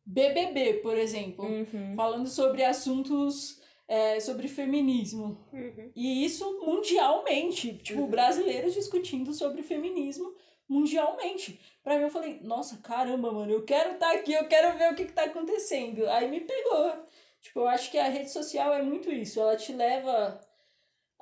BBB, 0.04 0.74
por 0.82 0.96
exemplo. 0.96 1.44
Uhum. 1.44 1.94
Falando 1.94 2.28
sobre 2.28 2.64
assuntos 2.64 3.60
é, 3.90 4.20
sobre 4.20 4.46
feminismo. 4.46 5.36
Uhum. 5.52 5.90
E 5.96 6.24
isso 6.24 6.60
mundialmente. 6.64 7.76
Tipo, 7.78 8.02
uhum. 8.02 8.10
brasileiros 8.10 8.74
discutindo 8.74 9.34
sobre 9.34 9.62
feminismo 9.62 10.32
mundialmente. 10.68 11.60
Pra 11.82 11.96
mim, 11.96 12.04
eu 12.04 12.10
falei, 12.10 12.38
nossa, 12.42 12.76
caramba, 12.78 13.32
mano, 13.32 13.50
eu 13.50 13.64
quero 13.64 13.94
estar 13.94 14.10
tá 14.10 14.12
aqui, 14.12 14.32
eu 14.32 14.46
quero 14.46 14.78
ver 14.78 14.92
o 14.92 14.94
que, 14.94 15.06
que 15.06 15.12
tá 15.12 15.24
acontecendo. 15.24 16.08
Aí 16.08 16.30
me 16.30 16.40
pegou. 16.40 16.92
Tipo, 17.40 17.60
eu 17.60 17.68
acho 17.68 17.90
que 17.90 17.98
a 17.98 18.08
rede 18.08 18.30
social 18.30 18.72
é 18.72 18.80
muito 18.80 19.10
isso. 19.10 19.40
Ela 19.40 19.56
te 19.56 19.72
leva 19.72 20.40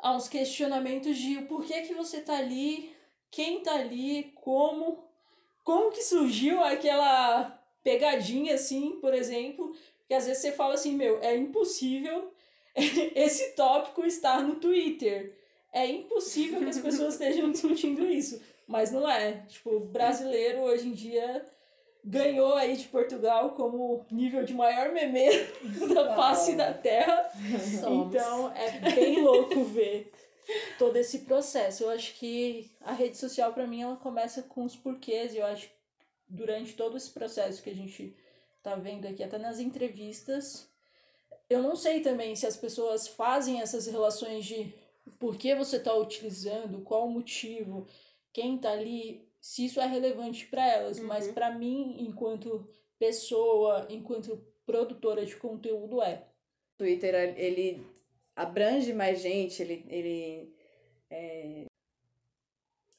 a 0.03 0.15
uns 0.17 0.29
questionamentos 0.29 1.17
de 1.17 1.43
por 1.43 1.65
que 1.65 1.83
que 1.83 1.95
você 1.95 2.21
tá 2.21 2.37
ali, 2.39 2.95
quem 3.31 3.61
tá 3.61 3.75
ali, 3.75 4.33
como, 4.37 5.05
como 5.65 5.91
que 5.91 6.03
surgiu 6.03 6.63
aquela 6.63 7.59
pegadinha 7.83 8.55
assim, 8.55 8.99
por 9.01 9.15
exemplo, 9.15 9.75
que 10.07 10.15
às 10.15 10.27
vezes 10.27 10.43
você 10.43 10.53
fala 10.53 10.75
assim, 10.75 10.95
meu, 10.95 11.21
é 11.23 11.37
impossível 11.37 12.33
esse 12.75 13.55
tópico 13.55 14.05
estar 14.05 14.43
no 14.43 14.57
Twitter. 14.57 15.37
É 15.73 15.87
impossível 15.87 16.61
que 16.61 16.71
as 16.71 16.79
pessoas 16.79 17.15
estejam 17.15 17.51
discutindo 17.51 18.07
isso. 18.07 18.41
Mas 18.67 18.91
não 18.91 19.09
é. 19.09 19.45
Tipo, 19.49 19.81
brasileiro 19.81 20.61
hoje 20.61 20.89
em 20.89 20.93
dia 20.93 21.45
ganhou 22.05 22.55
aí 22.55 22.77
de 22.77 22.87
Portugal 22.89 23.51
como 23.51 24.07
nível 24.11 24.45
de 24.45 24.55
maior 24.55 24.93
memeiro 24.93 25.47
da 25.95 26.15
face 26.15 26.55
da 26.55 26.73
Terra. 26.73 27.31
Somos. 27.81 28.15
Então 28.15 28.53
é 28.55 28.79
bem 28.95 29.23
louco 29.23 29.65
ver 29.65 30.13
todo 30.79 30.97
esse 30.97 31.21
processo. 31.21 31.85
Eu 31.85 31.91
acho 31.91 32.15
que 32.15 32.71
a 32.81 32.93
rede 32.93 33.17
social 33.17 33.53
para 33.53 33.67
mim 33.67 33.83
ela 33.83 33.97
começa 33.97 34.43
com 34.43 34.65
os 34.65 34.77
porquês. 34.77 35.35
Eu 35.35 35.45
acho 35.47 35.69
que 35.69 35.75
durante 36.29 36.75
todo 36.75 36.97
esse 36.97 37.11
processo 37.11 37.63
que 37.63 37.71
a 37.71 37.75
gente 37.75 38.17
tá 38.63 38.75
vendo 38.75 39.07
aqui, 39.07 39.23
até 39.23 39.39
nas 39.39 39.59
entrevistas, 39.59 40.69
eu 41.49 41.63
não 41.63 41.77
sei 41.77 42.01
também 42.01 42.35
se 42.37 42.47
as 42.47 42.57
pessoas 42.57 43.09
fazem 43.09 43.61
essas 43.61 43.87
relações 43.87 44.45
de 44.45 44.75
por 45.19 45.37
que 45.37 45.55
você 45.55 45.77
está 45.77 45.95
utilizando, 45.95 46.83
qual 46.83 47.07
o 47.07 47.11
motivo, 47.11 47.87
quem 48.33 48.57
está 48.57 48.73
ali 48.73 49.28
se 49.49 49.65
isso 49.65 49.81
é 49.81 49.87
relevante 49.87 50.47
para 50.47 50.63
elas, 50.67 50.99
uhum. 50.99 51.07
mas 51.07 51.27
para 51.29 51.51
mim, 51.51 51.97
enquanto 52.01 52.69
pessoa, 52.99 53.87
enquanto 53.89 54.37
produtora 54.67 55.25
de 55.25 55.35
conteúdo, 55.37 56.03
é. 56.03 56.27
O 56.75 56.79
Twitter, 56.81 57.15
ele 57.35 57.83
abrange 58.37 58.93
mais 58.93 59.23
gente, 59.23 59.63
ele, 59.63 59.87
ele 59.89 60.55
É... 61.09 61.65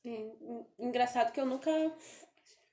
É, 0.03 0.31
engraçado 0.79 1.31
que 1.31 1.39
eu 1.39 1.45
nunca 1.45 1.69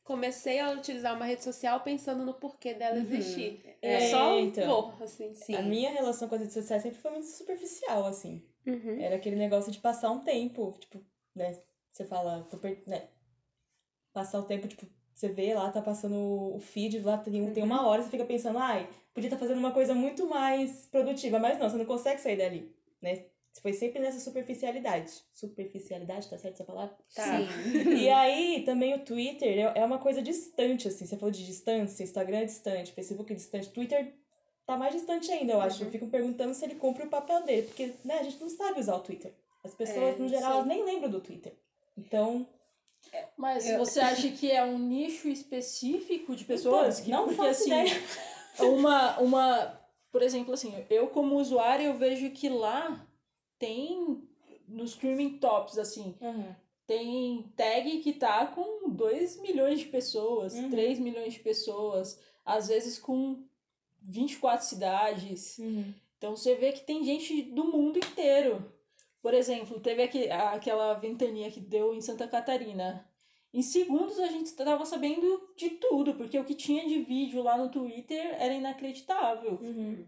comecei 0.03 0.59
a 0.59 0.71
utilizar 0.71 1.15
uma 1.15 1.27
rede 1.27 1.45
social 1.45 1.81
pensando 1.81 2.25
no 2.25 2.33
porquê 2.33 2.73
dela 2.73 2.97
existir. 2.97 3.61
Uhum. 3.63 3.73
É, 3.83 3.95
é 3.95 4.11
só 4.11 4.39
então. 4.39 4.91
vou, 4.91 5.05
assim. 5.05 5.35
Sim. 5.35 5.55
A 5.55 5.61
minha 5.61 5.91
relação 5.91 6.31
com 6.31 6.35
as 6.35 6.41
redes 6.41 6.55
sociais 6.55 6.83
sempre 6.83 6.99
foi 6.99 7.11
muito 7.11 7.27
superficial, 7.27 8.07
assim. 8.07 8.43
Uhum. 8.67 8.99
Era 9.03 9.17
aquele 9.17 9.37
negócio 9.37 9.71
de 9.71 9.81
passar 9.81 10.11
um 10.11 10.25
tempo, 10.25 10.75
tipo, 10.81 11.05
né? 11.35 11.61
Você 11.93 12.07
fala, 12.07 12.43
tô 12.51 12.57
per... 12.57 12.83
né? 12.87 13.11
Passar 14.17 14.41
o 14.41 14.45
tempo, 14.45 14.67
tipo, 14.67 14.87
você 15.15 15.29
vê 15.29 15.53
lá, 15.53 15.71
tá 15.71 15.83
passando 15.83 16.15
o 16.17 16.59
feed, 16.59 17.01
lá 17.01 17.19
tem, 17.19 17.43
uhum. 17.43 17.53
tem 17.53 17.63
uma 17.63 17.87
hora, 17.87 18.03
você 18.03 18.09
fica 18.09 18.25
pensando, 18.25 18.57
ai, 18.59 18.89
podia 19.13 19.29
estar 19.29 19.37
tá 19.37 19.41
fazendo 19.41 19.59
uma 19.59 19.73
coisa 19.73 19.95
muito 19.95 20.27
mais 20.27 20.87
produtiva, 20.91 21.39
mas 21.39 21.59
não, 21.59 21.69
você 21.69 21.77
não 21.77 21.85
consegue 21.85 22.19
sair 22.19 22.39
dali, 22.39 22.75
né? 23.03 23.27
Foi 23.61 23.75
sempre 23.75 24.01
nessa 24.01 24.19
superficialidade. 24.19 25.13
Superficialidade, 25.35 26.31
tá 26.31 26.39
certo 26.39 26.55
essa 26.55 26.65
palavra? 26.65 26.97
Tá. 27.15 27.25
Sim. 27.25 27.93
e 27.93 28.09
aí, 28.09 28.63
também 28.65 28.95
o 28.95 29.05
Twitter 29.05 29.59
é, 29.59 29.81
é 29.81 29.85
uma 29.85 29.99
coisa 29.99 30.23
distante, 30.23 30.89
assim. 30.89 31.05
Você 31.05 31.19
falou 31.19 31.31
de 31.31 31.45
distância, 31.45 32.03
Instagram 32.03 32.39
é 32.39 32.45
distante, 32.47 32.93
Facebook 32.93 33.31
é 33.31 33.37
distante, 33.37 33.69
Twitter 33.69 34.15
tá 34.65 34.79
mais 34.79 34.95
distante 34.95 35.31
ainda, 35.31 35.53
eu 35.53 35.61
acho. 35.61 35.81
Uhum. 35.81 35.89
Eu 35.89 35.93
fico 35.93 36.07
perguntando 36.07 36.55
se 36.55 36.65
ele 36.65 36.77
cumpre 36.77 37.05
o 37.05 37.11
papel 37.11 37.45
dele, 37.45 37.67
porque, 37.67 37.93
né, 38.03 38.21
a 38.21 38.23
gente 38.23 38.41
não 38.41 38.49
sabe 38.49 38.81
usar 38.81 38.97
o 38.97 39.01
Twitter. 39.01 39.35
As 39.63 39.75
pessoas, 39.75 40.15
é, 40.15 40.19
no 40.19 40.29
geral, 40.29 40.53
elas 40.53 40.67
nem 40.67 40.83
lembram 40.83 41.11
do 41.11 41.21
Twitter. 41.21 41.53
Então, 41.99 42.47
mas 43.37 43.69
eu... 43.69 43.79
você 43.79 44.01
acha 44.01 44.29
que 44.31 44.51
é 44.51 44.65
um 44.65 44.79
nicho 44.79 45.29
específico 45.29 46.35
de 46.35 46.45
pessoas? 46.45 47.01
Então, 47.01 47.05
que, 47.05 47.11
não 47.11 47.35
porque, 47.35 47.51
assim, 47.51 47.67
ideia. 47.67 48.03
Uma, 48.59 49.19
uma, 49.21 49.81
por 50.11 50.23
exemplo, 50.23 50.55
assim, 50.55 50.73
eu 50.89 51.09
como 51.09 51.37
usuário, 51.37 51.85
eu 51.85 51.99
vejo 51.99 52.31
que 52.31 52.49
lá 52.49 53.07
tem 53.59 54.27
nos 54.67 54.93
streaming 54.93 55.37
tops, 55.37 55.77
assim, 55.77 56.15
uhum. 56.23 56.55
tem 56.87 57.53
tag 57.55 57.99
que 57.99 58.15
tá 58.15 58.47
com 58.47 58.89
2 58.89 59.43
milhões 59.43 59.81
de 59.81 59.87
pessoas, 59.87 60.55
uhum. 60.55 60.71
3 60.71 60.99
milhões 60.99 61.35
de 61.35 61.41
pessoas, 61.41 62.19
às 62.47 62.69
vezes 62.69 62.99
com 62.99 63.45
24 64.01 64.67
cidades. 64.67 65.59
Uhum. 65.59 65.93
Então 66.17 66.35
você 66.35 66.55
vê 66.55 66.73
que 66.73 66.81
tem 66.81 67.05
gente 67.05 67.43
do 67.43 67.65
mundo 67.65 67.99
inteiro. 67.99 68.73
Por 69.27 69.35
exemplo, 69.35 69.81
teve 69.81 70.05
aqui, 70.05 70.31
aquela 70.31 70.95
ventania 70.95 71.51
que 71.51 71.59
deu 71.59 71.93
em 71.93 72.01
Santa 72.01 72.29
Catarina. 72.29 73.05
Em 73.53 73.61
segundos 73.61 74.21
a 74.21 74.29
gente 74.29 74.47
estava 74.47 74.87
sabendo 74.87 75.53
de 75.57 75.71
tudo, 75.71 76.15
porque 76.15 76.39
o 76.39 76.45
que 76.45 76.55
tinha 76.55 76.87
de 76.87 77.01
vídeo 77.01 77.43
lá 77.43 77.59
no 77.59 77.69
Twitter 77.69 78.37
era 78.41 78.55
inacreditável. 78.55 79.59
Uhum. 79.61 80.07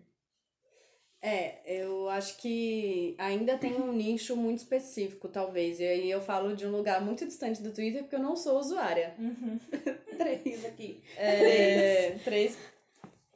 É, 1.21 1.59
eu 1.67 2.09
acho 2.11 2.37
que 2.37 3.17
ainda 3.19 3.59
tem 3.59 3.75
um 3.75 3.93
nicho 3.93 4.37
muito 4.37 4.59
específico, 4.59 5.27
talvez. 5.27 5.81
E 5.81 5.85
aí 5.85 6.09
eu 6.09 6.21
falo 6.21 6.55
de 6.55 6.65
um 6.65 6.71
lugar 6.71 7.05
muito 7.05 7.27
distante 7.27 7.61
do 7.61 7.73
Twitter 7.73 8.03
porque 8.03 8.15
eu 8.15 8.23
não 8.23 8.37
sou 8.37 8.57
usuária. 8.61 9.17
Uhum. 9.19 9.59
três 10.17 10.65
aqui. 10.65 11.03
É, 11.17 12.21
três. 12.23 12.57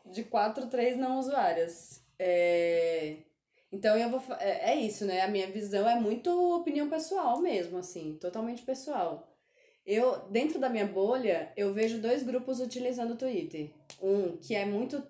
De 0.06 0.22
quatro, 0.22 0.68
três 0.68 0.96
não 0.96 1.18
usuárias. 1.18 2.00
É, 2.20 3.16
então 3.72 3.96
eu 3.96 4.10
vou. 4.10 4.22
É, 4.38 4.72
é 4.72 4.76
isso, 4.76 5.04
né? 5.04 5.22
A 5.22 5.28
minha 5.28 5.50
visão 5.50 5.88
é 5.88 5.98
muito 5.98 6.30
opinião 6.56 6.88
pessoal 6.88 7.40
mesmo, 7.40 7.78
assim, 7.78 8.16
totalmente 8.20 8.62
pessoal. 8.62 9.28
Eu, 9.84 10.28
dentro 10.30 10.60
da 10.60 10.68
minha 10.68 10.86
bolha, 10.86 11.52
eu 11.56 11.72
vejo 11.72 12.00
dois 12.00 12.22
grupos 12.22 12.60
utilizando 12.60 13.14
o 13.14 13.16
Twitter. 13.16 13.70
Um 14.00 14.36
que 14.36 14.54
é 14.54 14.64
muito 14.64 15.02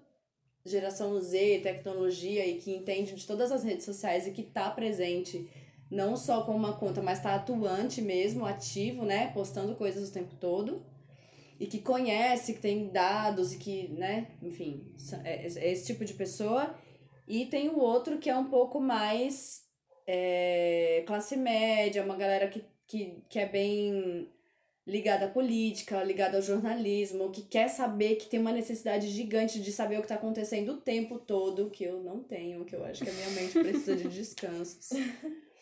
geração 0.65 1.21
Z, 1.21 1.61
tecnologia 1.63 2.47
e 2.47 2.59
que 2.59 2.75
entende 2.75 3.15
de 3.15 3.27
todas 3.27 3.51
as 3.51 3.65
redes 3.65 3.85
sociais 3.85 4.27
e 4.27 4.31
que 4.31 4.43
está 4.43 4.71
presente 4.71 5.51
não 5.91 6.17
só 6.17 6.43
com 6.43 6.57
uma 6.57 6.73
conta, 6.73 7.03
mas 7.03 7.19
está 7.19 7.35
atuante 7.35 8.01
mesmo, 8.01 8.47
ativo, 8.47 9.05
né, 9.05 9.31
postando 9.35 9.75
coisas 9.75 10.09
o 10.09 10.13
tempo 10.13 10.35
todo 10.37 10.83
e 11.61 11.67
que 11.67 11.79
conhece, 11.79 12.55
que 12.55 12.61
tem 12.61 12.89
dados 12.89 13.53
e 13.53 13.59
que, 13.59 13.89
né, 13.89 14.29
enfim, 14.43 14.85
é, 15.23 15.47
é 15.47 15.73
esse 15.73 15.87
tipo 15.87 16.05
de 16.05 16.15
pessoa. 16.15 16.75
E 17.27 17.47
tem 17.47 17.69
o 17.69 17.79
outro 17.79 18.19
que 18.19 18.29
é 18.29 18.37
um 18.37 18.49
pouco 18.49 18.81
mais 18.81 19.65
é, 20.07 21.05
classe 21.07 21.37
média, 21.37 22.05
uma 22.05 22.17
galera 22.17 22.49
que, 22.49 22.65
que, 22.87 23.23
que 23.29 23.39
é 23.39 23.47
bem 23.47 24.29
ligada 24.87 25.27
à 25.27 25.29
política, 25.29 26.03
ligada 26.03 26.37
ao 26.37 26.43
jornalismo, 26.43 27.31
que 27.31 27.43
quer 27.43 27.69
saber, 27.69 28.17
que 28.17 28.27
tem 28.27 28.41
uma 28.41 28.53
necessidade 28.53 29.09
gigante 29.09 29.61
de 29.61 29.71
saber 29.71 29.97
o 29.97 30.01
que 30.01 30.07
está 30.07 30.17
acontecendo 30.17 30.73
o 30.73 30.81
tempo 30.81 31.19
todo, 31.19 31.71
que 31.71 31.85
eu 31.85 32.03
não 32.03 32.23
tenho, 32.23 32.65
que 32.65 32.75
eu 32.75 32.85
acho 32.85 33.05
que 33.05 33.11
a 33.11 33.13
minha 33.13 33.31
mente 33.31 33.59
precisa 33.59 33.97
de 33.97 34.09
descansos. 34.09 34.91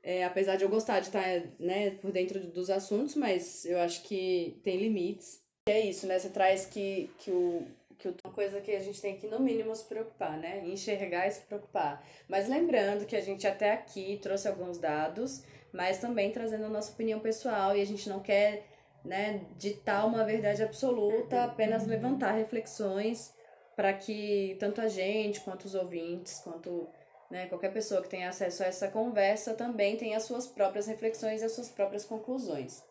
É, 0.00 0.24
apesar 0.24 0.56
de 0.56 0.64
eu 0.64 0.70
gostar 0.70 1.00
de 1.00 1.08
estar 1.08 1.22
tá, 1.22 1.46
né, 1.58 1.90
por 1.96 2.10
dentro 2.10 2.40
dos 2.40 2.70
assuntos, 2.70 3.14
mas 3.14 3.66
eu 3.66 3.78
acho 3.78 4.02
que 4.04 4.58
tem 4.62 4.78
limites. 4.78 5.42
É 5.68 5.80
isso, 5.80 6.06
né? 6.06 6.18
Você 6.18 6.30
traz 6.30 6.64
que, 6.64 7.10
que 7.18 7.30
o, 7.30 7.66
que 7.98 8.08
uma 8.24 8.32
coisa 8.32 8.60
que 8.60 8.70
a 8.70 8.80
gente 8.80 9.00
tem 9.00 9.16
que, 9.16 9.26
no 9.26 9.40
mínimo, 9.40 9.74
se 9.74 9.84
preocupar, 9.84 10.38
né? 10.38 10.62
Enxergar 10.64 11.26
e 11.26 11.32
se 11.32 11.40
preocupar. 11.40 12.04
Mas 12.28 12.48
lembrando 12.48 13.06
que 13.06 13.16
a 13.16 13.20
gente 13.20 13.46
até 13.46 13.72
aqui 13.72 14.18
trouxe 14.22 14.46
alguns 14.46 14.78
dados 14.78 15.42
mas 15.72 15.98
também 15.98 16.30
trazendo 16.30 16.64
a 16.64 16.68
nossa 16.68 16.92
opinião 16.92 17.20
pessoal 17.20 17.76
e 17.76 17.80
a 17.80 17.86
gente 17.86 18.08
não 18.08 18.20
quer 18.20 18.64
né, 19.04 19.42
ditar 19.56 20.06
uma 20.06 20.24
verdade 20.24 20.62
absoluta, 20.62 21.44
apenas 21.44 21.86
levantar 21.86 22.32
reflexões 22.32 23.32
para 23.76 23.92
que 23.92 24.56
tanto 24.58 24.80
a 24.80 24.88
gente, 24.88 25.40
quanto 25.40 25.66
os 25.66 25.74
ouvintes, 25.74 26.40
quanto 26.40 26.88
né, 27.30 27.46
qualquer 27.46 27.72
pessoa 27.72 28.02
que 28.02 28.08
tenha 28.08 28.28
acesso 28.28 28.62
a 28.62 28.66
essa 28.66 28.88
conversa 28.88 29.54
também 29.54 29.96
tenha 29.96 30.16
as 30.16 30.24
suas 30.24 30.46
próprias 30.46 30.86
reflexões 30.86 31.42
e 31.42 31.44
as 31.44 31.52
suas 31.52 31.68
próprias 31.68 32.04
conclusões. 32.04 32.82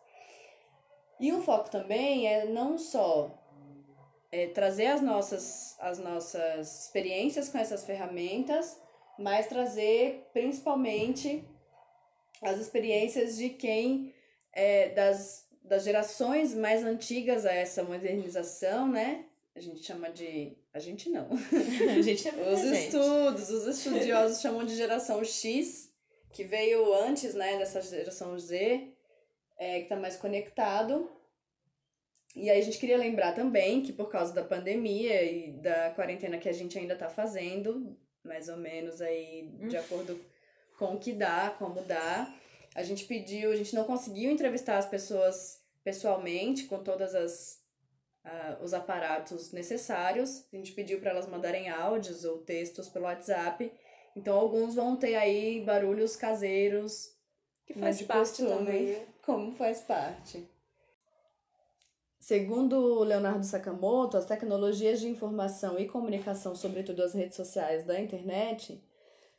E 1.20 1.32
o 1.32 1.42
foco 1.42 1.68
também 1.68 2.28
é 2.28 2.44
não 2.44 2.78
só 2.78 3.30
é, 4.30 4.46
trazer 4.48 4.86
as 4.86 5.00
nossas, 5.00 5.76
as 5.80 5.98
nossas 5.98 6.84
experiências 6.84 7.48
com 7.48 7.58
essas 7.58 7.84
ferramentas, 7.84 8.76
mas 9.18 9.46
trazer 9.46 10.28
principalmente 10.32 11.44
as 12.42 12.58
experiências 12.58 13.36
de 13.36 13.50
quem 13.50 14.14
é, 14.52 14.90
das, 14.90 15.46
das 15.62 15.84
gerações 15.84 16.54
mais 16.54 16.84
antigas 16.84 17.44
a 17.44 17.52
essa 17.52 17.82
modernização, 17.82 18.88
né? 18.88 19.24
A 19.54 19.60
gente 19.60 19.82
chama 19.82 20.08
de. 20.10 20.56
A 20.72 20.78
gente 20.78 21.10
não. 21.10 21.28
A 21.98 22.00
gente 22.00 22.22
chama 22.22 22.42
Os 22.52 22.62
estudos, 22.62 23.50
os 23.50 23.66
estudiosos 23.66 24.38
chamam 24.42 24.64
de 24.64 24.76
geração 24.76 25.24
X, 25.24 25.92
que 26.32 26.44
veio 26.44 26.94
antes, 26.94 27.34
né, 27.34 27.58
dessa 27.58 27.82
geração 27.82 28.38
Z, 28.38 28.88
é, 29.58 29.78
que 29.78 29.82
está 29.84 29.96
mais 29.96 30.16
conectado. 30.16 31.10
E 32.36 32.50
aí 32.50 32.60
a 32.60 32.64
gente 32.64 32.78
queria 32.78 32.96
lembrar 32.96 33.34
também 33.34 33.82
que 33.82 33.92
por 33.92 34.10
causa 34.10 34.32
da 34.32 34.44
pandemia 34.44 35.22
e 35.22 35.52
da 35.52 35.90
quarentena 35.90 36.38
que 36.38 36.48
a 36.48 36.52
gente 36.52 36.78
ainda 36.78 36.94
está 36.94 37.08
fazendo, 37.08 37.96
mais 38.22 38.48
ou 38.48 38.56
menos 38.56 39.00
aí 39.00 39.50
de 39.68 39.76
acordo 39.76 40.18
com 40.78 40.94
o 40.94 40.98
que 40.98 41.12
dá, 41.12 41.54
como 41.58 41.82
dá. 41.82 42.32
A 42.74 42.82
gente 42.82 43.04
pediu, 43.06 43.50
a 43.50 43.56
gente 43.56 43.74
não 43.74 43.84
conseguiu 43.84 44.30
entrevistar 44.30 44.78
as 44.78 44.86
pessoas 44.86 45.60
pessoalmente 45.82 46.64
com 46.64 46.82
todas 46.82 47.14
as 47.14 47.60
uh, 48.24 48.62
os 48.62 48.74
aparatos 48.74 49.52
necessários. 49.52 50.44
A 50.52 50.56
gente 50.56 50.72
pediu 50.72 51.00
para 51.00 51.10
elas 51.10 51.26
mandarem 51.26 51.68
áudios 51.68 52.24
ou 52.24 52.38
textos 52.38 52.88
pelo 52.88 53.06
WhatsApp. 53.06 53.72
Então 54.14 54.38
alguns 54.38 54.74
vão 54.74 54.96
ter 54.96 55.14
aí 55.14 55.62
barulhos 55.64 56.16
caseiros 56.16 57.14
que 57.66 57.74
faz 57.74 58.00
parte 58.02 58.28
costume, 58.28 58.48
também, 58.48 58.86
né? 58.86 59.06
como 59.22 59.52
faz 59.52 59.80
parte. 59.80 60.48
Segundo 62.28 63.02
Leonardo 63.04 63.46
Sakamoto, 63.46 64.18
as 64.18 64.26
tecnologias 64.26 65.00
de 65.00 65.08
informação 65.08 65.78
e 65.78 65.88
comunicação, 65.88 66.54
sobretudo 66.54 67.02
as 67.02 67.14
redes 67.14 67.36
sociais 67.36 67.84
da 67.84 67.98
internet, 67.98 68.84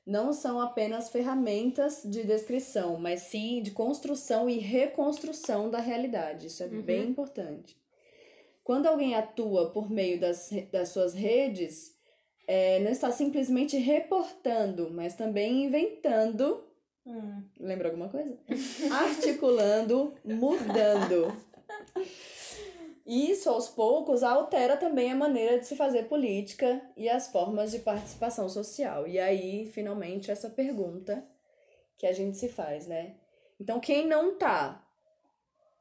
não 0.04 0.34
são 0.34 0.60
apenas 0.60 1.08
ferramentas 1.12 2.02
de 2.04 2.24
descrição, 2.24 2.98
mas 2.98 3.22
sim 3.22 3.62
de 3.62 3.70
construção 3.70 4.50
e 4.50 4.58
reconstrução 4.58 5.70
da 5.70 5.78
realidade. 5.80 6.48
Isso 6.48 6.64
é 6.64 6.66
uhum. 6.66 6.82
bem 6.82 7.10
importante. 7.10 7.78
Quando 8.64 8.88
alguém 8.88 9.14
atua 9.14 9.70
por 9.70 9.88
meio 9.88 10.20
das, 10.20 10.50
das 10.72 10.90
suas 10.90 11.14
redes, 11.14 11.96
é, 12.48 12.80
não 12.80 12.90
está 12.90 13.12
simplesmente 13.12 13.78
reportando, 13.78 14.90
mas 14.90 15.14
também 15.14 15.66
inventando. 15.66 16.64
Hum. 17.06 17.44
Lembra 17.60 17.90
alguma 17.90 18.10
coisa? 18.10 18.36
Articulando, 18.92 20.12
mudando. 20.26 21.32
Isso, 23.10 23.50
aos 23.50 23.68
poucos, 23.68 24.22
altera 24.22 24.78
também 24.78 25.12
a 25.12 25.16
maneira 25.16 25.58
de 25.58 25.66
se 25.66 25.76
fazer 25.76 26.04
política 26.04 26.80
e 26.96 27.10
as 27.10 27.28
formas 27.32 27.72
de 27.72 27.80
participação 27.80 28.48
social. 28.48 29.08
E 29.08 29.18
aí, 29.18 29.66
finalmente, 29.74 30.30
essa 30.30 30.48
pergunta 30.48 31.26
que 31.98 32.06
a 32.06 32.14
gente 32.14 32.38
se 32.38 32.48
faz, 32.48 32.86
né? 32.86 33.16
Então, 33.60 33.80
quem 33.80 34.06
não 34.06 34.38
tá 34.38 34.88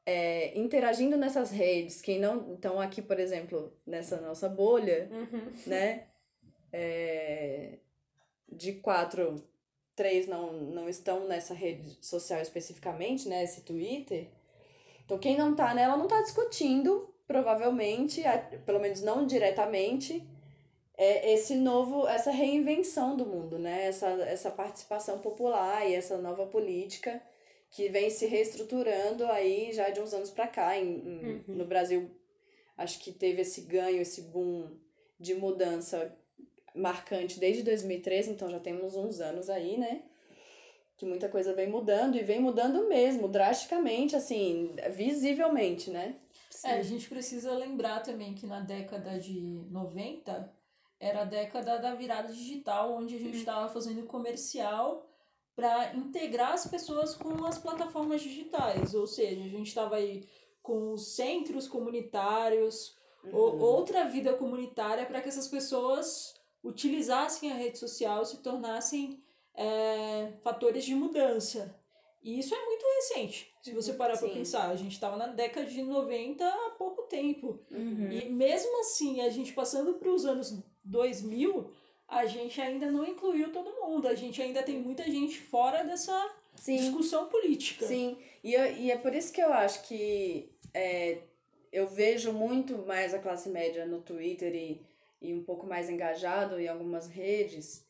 é, 0.07 0.59
interagindo 0.59 1.19
nessas 1.19 1.51
redes, 1.51 2.01
quem 2.01 2.19
não. 2.19 2.51
Então, 2.55 2.81
aqui, 2.81 3.03
por 3.03 3.21
exemplo, 3.21 3.77
nessa 3.87 4.19
nossa 4.23 4.49
bolha, 4.49 5.11
uhum. 5.13 5.53
né? 5.67 6.07
É, 6.73 7.79
de 8.51 8.73
quatro, 8.73 9.45
três 9.95 10.27
não, 10.27 10.55
não 10.55 10.89
estão 10.89 11.29
nessa 11.29 11.53
rede 11.53 11.99
social 12.01 12.41
especificamente, 12.41 13.29
né, 13.29 13.45
esse 13.45 13.61
Twitter. 13.61 14.29
Então, 15.05 15.19
quem 15.19 15.37
não 15.37 15.55
tá 15.55 15.75
nela 15.75 15.97
não 15.97 16.09
tá 16.09 16.23
discutindo, 16.23 17.15
provavelmente, 17.29 18.23
pelo 18.65 18.81
menos 18.81 19.03
não 19.03 19.27
diretamente, 19.27 20.27
é 20.97 21.35
esse 21.35 21.55
novo, 21.55 22.09
essa 22.09 22.31
reinvenção 22.31 23.17
do 23.17 23.27
mundo, 23.27 23.59
né? 23.59 23.85
Essa, 23.85 24.09
essa 24.23 24.51
participação 24.51 25.21
popular 25.21 25.89
e 25.89 25.95
essa 25.95 26.17
nova 26.17 26.47
política 26.47 27.23
que 27.71 27.89
vem 27.91 28.09
se 28.09 28.27
reestruturando 28.27 29.27
aí 29.27 29.73
já 29.73 29.91
de 29.91 30.01
uns 30.01 30.13
anos 30.15 30.31
para 30.31 30.49
cá. 30.49 30.77
Em, 30.77 30.87
em 30.87 31.27
uhum. 31.27 31.43
No 31.49 31.67
Brasil, 31.67 32.11
acho 32.77 32.99
que 32.99 33.13
teve 33.13 33.43
esse 33.43 33.61
ganho, 33.61 34.01
esse 34.01 34.23
boom 34.23 34.77
de 35.21 35.35
mudança 35.35 36.17
marcante 36.75 37.39
desde 37.39 37.63
2013, 37.63 38.31
então 38.31 38.49
já 38.49 38.59
temos 38.59 38.95
uns 38.95 39.21
anos 39.21 39.51
aí, 39.51 39.77
né? 39.77 40.03
Que 40.97 41.05
muita 41.05 41.29
coisa 41.29 41.55
vem 41.55 41.69
mudando 41.69 42.17
e 42.17 42.23
vem 42.23 42.41
mudando 42.41 42.89
mesmo, 42.89 43.29
drasticamente, 43.29 44.17
assim, 44.17 44.75
visivelmente, 44.91 45.91
né? 45.91 46.17
É, 46.65 46.73
a 46.79 46.83
gente 46.83 47.09
precisa 47.09 47.53
lembrar 47.53 48.01
também 48.03 48.35
que 48.35 48.47
na 48.47 48.61
década 48.61 49.19
de 49.19 49.41
90 49.71 50.53
era 51.01 51.23
a 51.23 51.25
década 51.25 51.79
da 51.79 51.95
virada 51.95 52.33
digital, 52.33 52.95
onde 52.97 53.15
a 53.15 53.19
gente 53.19 53.39
estava 53.39 53.67
uhum. 53.67 53.73
fazendo 53.73 54.07
comercial 54.07 55.07
para 55.55 55.95
integrar 55.95 56.53
as 56.53 56.67
pessoas 56.67 57.15
com 57.15 57.45
as 57.45 57.59
plataformas 57.59 58.21
digitais. 58.21 58.95
Ou 58.95 59.07
seja, 59.07 59.41
a 59.41 59.49
gente 59.49 59.69
estava 59.69 59.97
aí 59.97 60.29
com 60.63 60.93
os 60.93 61.15
centros 61.15 61.69
comunitários, 61.69 62.97
uhum. 63.25 63.35
ou 63.35 63.59
outra 63.59 64.05
vida 64.05 64.35
comunitária 64.35 65.07
para 65.07 65.21
que 65.21 65.29
essas 65.29 65.49
pessoas 65.49 66.35
utilizassem 66.63 67.51
a 67.51 67.55
rede 67.55 67.79
social, 67.79 68.25
se 68.25 68.39
tornassem 68.39 69.23
é, 69.55 70.33
fatores 70.43 70.85
de 70.85 70.95
mudança. 70.95 71.75
E 72.23 72.39
isso 72.39 72.55
é 72.55 72.67
muito 72.67 72.78
recente, 72.99 73.53
se 73.63 73.73
você 73.73 73.93
parar 73.93 74.19
para 74.19 74.29
pensar. 74.29 74.71
A 74.71 74.77
gente 74.77 74.93
estava 74.93 75.17
na 75.17 75.29
década 75.29 75.67
de 75.67 75.83
90 75.83 76.47
há 76.47 76.71
pouco 76.79 77.03
tempo. 77.03 77.61
Uhum. 77.71 78.11
E 78.11 78.29
mesmo 78.29 78.81
assim, 78.81 79.21
a 79.21 79.29
gente 79.29 79.53
passando 79.53 79.95
para 79.95 80.11
os 80.11 80.25
anos 80.25 80.63
2000, 80.85 81.71
a 82.07 82.27
gente 82.27 82.61
ainda 82.61 82.91
não 82.91 83.07
incluiu 83.07 83.53
todo 83.53 83.81
mundo. 83.81 84.09
A 84.09 84.15
gente 84.15 84.41
ainda 84.43 84.63
tem 84.63 84.79
muita 84.79 85.05
gente 85.05 85.39
fora 85.39 85.83
dessa 85.83 86.35
Sim. 86.55 86.77
discussão 86.77 87.29
política. 87.29 87.87
Sim, 87.87 88.19
e, 88.43 88.55
eu, 88.55 88.77
e 88.77 88.91
é 88.91 88.97
por 88.97 89.15
isso 89.15 89.33
que 89.33 89.41
eu 89.41 89.53
acho 89.53 89.83
que 89.83 90.51
é, 90.75 91.19
eu 91.73 91.87
vejo 91.87 92.33
muito 92.33 92.79
mais 92.79 93.15
a 93.15 93.19
classe 93.19 93.49
média 93.49 93.87
no 93.87 94.01
Twitter 94.01 94.55
e 94.55 94.81
e 95.21 95.35
um 95.35 95.43
pouco 95.43 95.67
mais 95.67 95.91
engajado 95.91 96.61
em 96.61 96.69
algumas 96.69 97.09
redes, 97.09 97.87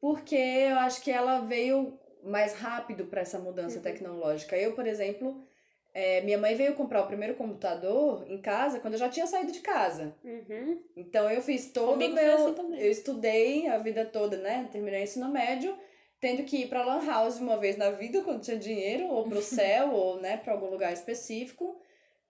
porque 0.00 0.36
eu 0.36 0.78
acho 0.78 1.02
que 1.02 1.10
ela 1.10 1.40
veio 1.40 1.98
mais 2.24 2.54
rápido 2.54 3.06
para 3.06 3.20
essa 3.20 3.38
mudança 3.38 3.76
uhum. 3.76 3.82
tecnológica. 3.82 4.56
Eu, 4.56 4.72
por 4.72 4.86
exemplo, 4.86 5.44
é, 5.92 6.20
minha 6.22 6.36
mãe 6.36 6.56
veio 6.56 6.74
comprar 6.74 7.02
o 7.02 7.06
primeiro 7.06 7.34
computador 7.34 8.24
em 8.28 8.40
casa 8.40 8.80
quando 8.80 8.94
eu 8.94 8.98
já 8.98 9.08
tinha 9.08 9.26
saído 9.26 9.52
de 9.52 9.60
casa. 9.60 10.14
Uhum. 10.24 10.82
Então 10.96 11.30
eu 11.30 11.40
fiz 11.40 11.70
todo 11.70 12.04
o 12.04 12.12
meu. 12.12 12.34
Assim 12.34 12.74
eu 12.78 12.90
estudei 12.90 13.68
a 13.68 13.78
vida 13.78 14.04
toda, 14.04 14.36
né? 14.38 14.68
Terminei 14.72 15.00
o 15.00 15.04
ensino 15.04 15.28
médio, 15.28 15.76
tendo 16.20 16.42
que 16.42 16.62
ir 16.62 16.68
para 16.68 16.84
Lan 16.84 17.06
House 17.06 17.38
uma 17.38 17.56
vez 17.56 17.76
na 17.76 17.90
vida 17.90 18.22
quando 18.22 18.42
tinha 18.42 18.56
dinheiro, 18.56 19.06
ou 19.06 19.28
pro 19.28 19.40
céu, 19.42 19.92
ou 19.92 20.20
né, 20.20 20.36
para 20.36 20.52
algum 20.52 20.68
lugar 20.68 20.92
específico. 20.92 21.80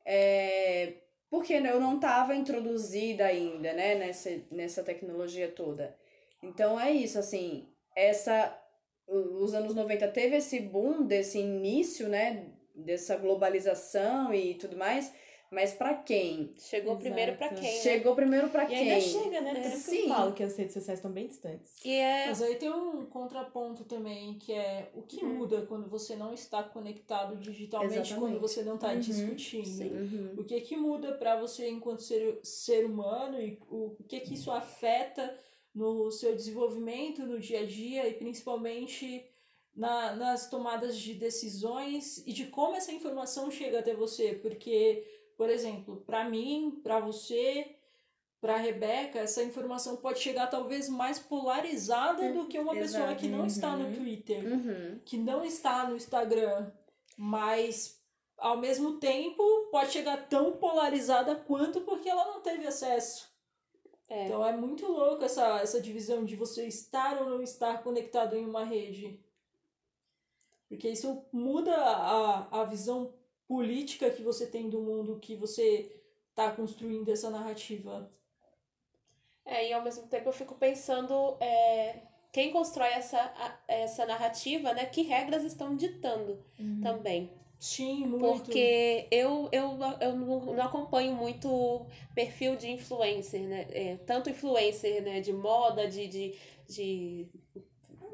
É, 0.04 0.92
porque 1.30 1.54
eu 1.54 1.80
não 1.80 1.96
estava 1.96 2.34
introduzida 2.34 3.24
ainda, 3.24 3.72
né, 3.72 3.94
nessa, 3.94 4.30
nessa 4.50 4.82
tecnologia 4.82 5.48
toda. 5.48 5.96
Então 6.42 6.78
é 6.78 6.92
isso, 6.92 7.18
assim, 7.18 7.66
essa 7.96 8.56
os 9.06 9.54
anos 9.54 9.74
90 9.74 10.08
teve 10.08 10.36
esse 10.36 10.60
boom 10.60 11.06
desse 11.06 11.38
início, 11.38 12.08
né, 12.08 12.46
dessa 12.74 13.16
globalização 13.16 14.32
e 14.34 14.54
tudo 14.54 14.76
mais, 14.76 15.12
mas 15.54 15.72
para 15.72 15.94
quem? 15.94 16.52
Chegou 16.58 16.92
Exato. 16.92 17.04
primeiro 17.04 17.36
para 17.36 17.48
quem? 17.50 17.62
Né? 17.62 17.80
Chegou 17.80 18.14
primeiro 18.16 18.48
para 18.48 18.66
quem? 18.66 18.90
ainda 18.90 19.00
chega, 19.00 19.40
né? 19.40 19.54
Por 19.54 19.60
isso 19.60 19.90
que 19.90 19.98
eu 19.98 20.08
falo 20.08 20.32
que 20.32 20.42
as 20.42 20.56
redes 20.56 20.74
sociais 20.74 20.98
estão 20.98 21.12
bem 21.12 21.28
distantes. 21.28 21.84
E 21.84 21.92
é... 21.94 22.26
Mas 22.26 22.42
aí 22.42 22.56
tem 22.56 22.70
um 22.70 23.06
contraponto 23.06 23.84
também, 23.84 24.36
que 24.38 24.52
é 24.52 24.90
o 24.94 25.02
que 25.02 25.24
uhum. 25.24 25.34
muda 25.34 25.62
quando 25.62 25.88
você 25.88 26.16
não 26.16 26.34
está 26.34 26.62
conectado 26.64 27.36
digitalmente, 27.36 27.94
Exatamente. 27.94 28.20
quando 28.20 28.40
você 28.40 28.62
não 28.64 28.74
está 28.74 28.88
uhum. 28.88 28.98
discutindo. 28.98 29.94
Uhum. 29.94 30.34
O 30.38 30.44
que 30.44 30.60
que 30.60 30.76
muda 30.76 31.12
para 31.12 31.36
você 31.36 31.68
enquanto 31.68 32.02
ser, 32.02 32.40
ser 32.42 32.84
humano 32.84 33.40
e 33.40 33.56
o, 33.70 33.94
o 34.00 34.04
que 34.08 34.18
que 34.20 34.34
isso 34.34 34.50
afeta 34.50 35.36
no 35.74 36.10
seu 36.10 36.34
desenvolvimento 36.34 37.26
no 37.26 37.40
dia 37.40 37.60
a 37.60 37.66
dia 37.66 38.08
e 38.08 38.14
principalmente 38.14 39.24
na, 39.74 40.14
nas 40.14 40.48
tomadas 40.48 40.96
de 40.96 41.14
decisões 41.14 42.18
e 42.26 42.32
de 42.32 42.46
como 42.46 42.76
essa 42.76 42.92
informação 42.92 43.50
chega 43.50 43.80
até 43.80 43.94
você, 43.94 44.34
porque 44.34 45.04
por 45.36 45.50
exemplo, 45.50 46.02
para 46.06 46.28
mim, 46.28 46.80
para 46.82 47.00
você, 47.00 47.76
para 48.40 48.56
Rebeca, 48.56 49.20
essa 49.20 49.42
informação 49.42 49.96
pode 49.96 50.20
chegar 50.20 50.46
talvez 50.46 50.88
mais 50.88 51.18
polarizada 51.18 52.32
do 52.32 52.46
que 52.46 52.58
uma 52.58 52.76
Exato. 52.76 53.04
pessoa 53.04 53.14
que 53.16 53.28
não 53.28 53.40
uhum. 53.40 53.46
está 53.46 53.76
no 53.76 53.86
uhum. 53.86 53.94
Twitter, 53.94 54.44
uhum. 54.44 55.00
que 55.04 55.16
não 55.16 55.44
está 55.44 55.88
no 55.88 55.96
Instagram, 55.96 56.70
mas 57.16 58.00
ao 58.38 58.58
mesmo 58.58 58.98
tempo 58.98 59.42
pode 59.70 59.92
chegar 59.92 60.28
tão 60.28 60.52
polarizada 60.52 61.34
quanto 61.34 61.80
porque 61.80 62.08
ela 62.08 62.26
não 62.26 62.40
teve 62.40 62.66
acesso. 62.66 63.33
É. 64.08 64.26
Então 64.26 64.44
é 64.44 64.56
muito 64.56 64.86
louco 64.86 65.24
essa, 65.24 65.60
essa 65.60 65.80
divisão 65.80 66.24
de 66.24 66.36
você 66.36 66.66
estar 66.66 67.20
ou 67.22 67.28
não 67.28 67.42
estar 67.42 67.82
conectado 67.82 68.36
em 68.36 68.44
uma 68.44 68.64
rede. 68.64 69.20
Porque 70.68 70.88
isso 70.88 71.24
muda 71.32 71.74
a, 71.74 72.60
a 72.60 72.64
visão 72.64 73.14
política 73.46 74.10
que 74.10 74.22
você 74.22 74.46
tem 74.46 74.68
do 74.68 74.80
mundo 74.80 75.20
que 75.20 75.36
você 75.36 76.00
está 76.30 76.50
construindo 76.50 77.10
essa 77.10 77.30
narrativa. 77.30 78.10
É, 79.44 79.68
e 79.68 79.72
ao 79.72 79.82
mesmo 79.82 80.06
tempo 80.06 80.28
eu 80.28 80.32
fico 80.32 80.54
pensando 80.54 81.36
é, 81.38 82.00
quem 82.32 82.50
constrói 82.50 82.88
essa, 82.88 83.62
essa 83.68 84.06
narrativa, 84.06 84.72
né? 84.72 84.86
Que 84.86 85.02
regras 85.02 85.44
estão 85.44 85.76
ditando 85.76 86.42
uhum. 86.58 86.80
também. 86.82 87.30
Sim, 87.64 88.04
muito. 88.06 88.18
Porque 88.18 89.08
eu, 89.10 89.48
eu, 89.50 89.78
eu 89.98 90.14
não 90.14 90.62
acompanho 90.62 91.14
muito 91.14 91.86
perfil 92.14 92.56
de 92.56 92.70
influencer, 92.70 93.40
né? 93.40 93.66
É, 93.70 93.96
tanto 94.04 94.28
influencer 94.28 95.02
né? 95.02 95.20
de 95.20 95.32
moda, 95.32 95.88
de, 95.88 96.06
de, 96.06 96.34
de 96.68 97.26